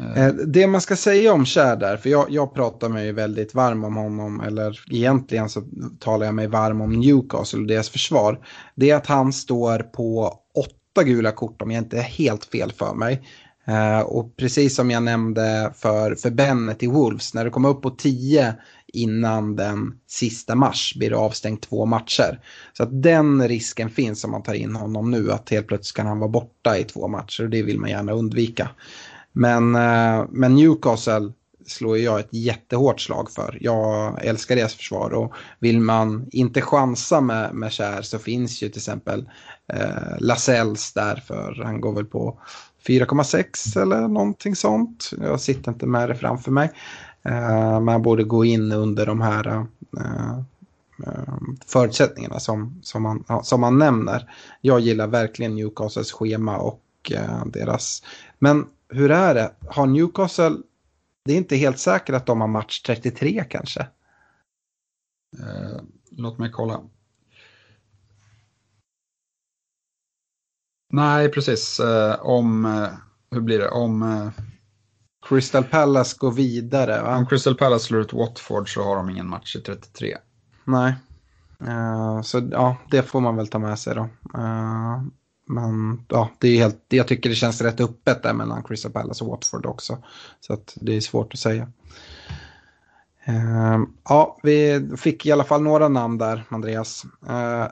[0.00, 3.54] Eh, eh, det man ska säga om Kär där, för jag, jag pratar mig väldigt
[3.54, 5.62] varm om honom, eller egentligen så
[6.00, 8.38] talar jag mig varm om Newcastle och deras försvar.
[8.74, 12.72] Det är att han står på åtta gula kort om jag inte är helt fel
[12.72, 13.22] för mig.
[13.66, 17.82] Eh, och precis som jag nämnde för, för Bennet i Wolves, när det kommer upp
[17.82, 18.54] på tio
[18.94, 22.40] innan den sista mars blir det avstängt två matcher.
[22.72, 26.06] Så att den risken finns om man tar in honom nu, att helt plötsligt kan
[26.06, 28.70] han vara borta i två matcher och det vill man gärna undvika.
[29.36, 31.32] Men, eh, men Newcastle
[31.66, 33.58] slår jag ett jättehårt slag för.
[33.60, 38.68] Jag älskar deras försvar och vill man inte chansa med, med Kär så finns ju
[38.68, 39.28] till exempel
[39.72, 42.38] eh, Lasells där för han går väl på
[42.86, 45.10] 4,6 eller någonting sånt.
[45.20, 46.70] Jag sitter inte med det framför mig.
[47.22, 49.46] Eh, man borde gå in under de här
[49.98, 50.38] eh,
[51.06, 51.34] eh,
[51.66, 54.30] förutsättningarna som, som, man, som man nämner.
[54.60, 58.02] Jag gillar verkligen Newcastles schema och eh, deras...
[58.38, 59.54] Men hur är det?
[59.68, 60.56] Har Newcastle,
[61.24, 63.80] det är inte helt säkert att de har match 33 kanske?
[65.38, 65.80] Eh,
[66.10, 66.80] låt mig kolla.
[70.92, 71.80] Nej, precis.
[71.80, 72.88] Eh, om, eh,
[73.30, 73.68] hur blir det?
[73.68, 74.44] Om eh,
[75.28, 77.02] Crystal Palace går vidare.
[77.02, 77.16] Va?
[77.16, 80.16] Om Crystal Palace slår ut Watford så har de ingen match i 33.
[80.64, 80.94] Nej.
[81.62, 84.08] Uh, så ja, det får man väl ta med sig då.
[84.38, 85.02] Uh,
[85.46, 89.24] men ja, det är helt, jag tycker det känns rätt öppet där mellan Crystal Palace
[89.24, 89.98] och Watford också.
[90.40, 91.68] Så att det är svårt att säga.
[93.28, 97.04] Uh, ja, vi fick i alla fall några namn där, Andreas.
[97.28, 97.66] Uh,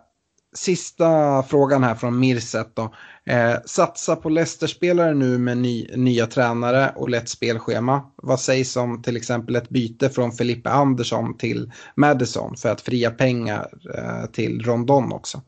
[0.54, 2.82] sista frågan här från Mirset då.
[2.82, 8.02] Uh, satsa på Leicester-spelare nu med ny, nya tränare och lätt spelschema.
[8.16, 13.10] Vad sägs om till exempel ett byte från Felipe Andersson till Madison för att fria
[13.10, 13.68] pengar
[13.98, 15.42] uh, till Rondon också?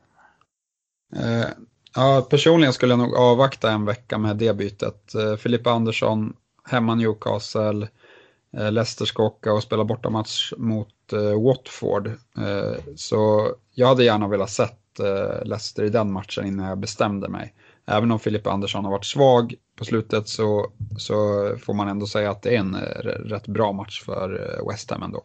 [1.96, 5.14] Ja, personligen skulle jag nog avvakta en vecka med det bytet.
[5.14, 6.32] Eh, Filippa Andersson,
[6.64, 7.88] hemma Newcastle,
[8.56, 12.10] eh, Leicester ska åka och spela bortamatch mot eh, Watford.
[12.96, 14.80] Så jag hade gärna velat sett
[15.44, 17.54] Leicester i den matchen innan jag bestämde mig.
[17.86, 20.66] Även om Filippa Andersson har varit svag på slutet så,
[20.98, 21.14] så
[21.58, 22.76] får man ändå säga att det är en
[23.24, 25.24] rätt bra match för West Ham ändå.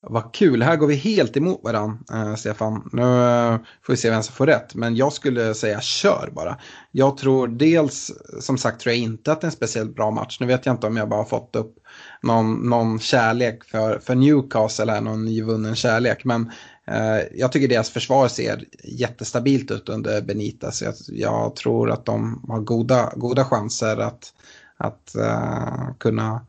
[0.00, 2.90] Vad kul, här går vi helt emot varandra, eh, Stefan.
[2.92, 6.58] Nu eh, får vi se vem som får rätt, men jag skulle säga kör bara.
[6.90, 10.40] Jag tror dels, som sagt, tror jag inte att det är en speciellt bra match.
[10.40, 11.74] Nu vet jag inte om jag bara har fått upp
[12.22, 16.50] någon, någon kärlek för, för Newcastle, eller någon nyvunnen kärlek, men
[16.86, 20.82] eh, jag tycker deras försvar ser jättestabilt ut under Benitez.
[20.82, 24.32] Jag, jag tror att de har goda, goda chanser att,
[24.76, 26.46] att eh, kunna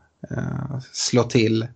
[0.92, 1.66] slå till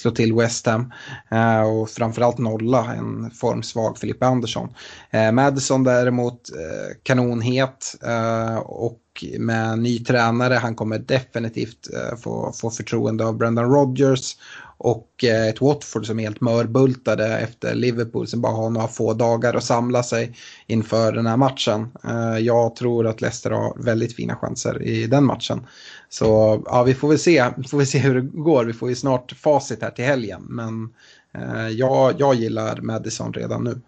[0.00, 0.92] slå till West Ham.
[1.30, 4.68] Eh, och framförallt nolla en formsvag Filippa Andersson.
[5.10, 9.00] Eh, Madison däremot eh, kanonhet eh, och
[9.38, 10.54] med ny tränare.
[10.54, 14.36] Han kommer definitivt eh, få, få förtroende av Brendan Rodgers
[14.82, 19.14] och eh, ett Watford som är helt mörbultade efter Liverpool som bara har några få
[19.14, 20.36] dagar att samla sig
[20.66, 21.88] inför den här matchen.
[22.04, 25.66] Eh, jag tror att Leicester har väldigt fina chanser i den matchen.
[26.08, 28.64] Så ja, vi får väl se, får vi se hur det går.
[28.64, 30.42] Vi får ju snart facit här till helgen.
[30.48, 30.88] Men
[31.34, 33.80] eh, jag, jag gillar Madison redan nu.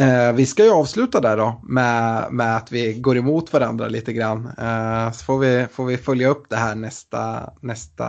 [0.00, 4.12] Eh, vi ska ju avsluta där då med, med att vi går emot varandra lite
[4.12, 4.46] grann.
[4.58, 8.08] Eh, så får vi, får vi följa upp det här nästa, nästa,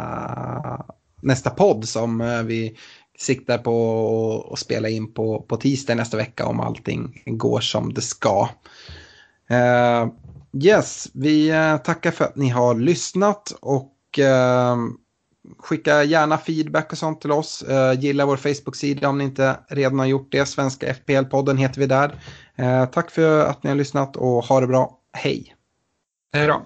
[1.22, 2.78] nästa podd som eh, vi
[3.18, 8.02] siktar på att spela in på, på tisdag nästa vecka om allting går som det
[8.02, 8.50] ska.
[9.50, 10.08] Eh,
[10.64, 14.78] yes, vi eh, tackar för att ni har lyssnat och eh,
[15.60, 17.62] skicka gärna feedback och sånt till oss.
[17.62, 20.46] Eh, gilla vår Facebook-sida om ni inte redan har gjort det.
[20.46, 22.20] Svenska FPL-podden heter vi där.
[22.56, 25.00] Eh, tack för att ni har lyssnat och ha det bra.
[25.14, 25.56] Hej!
[26.34, 26.66] Hej då!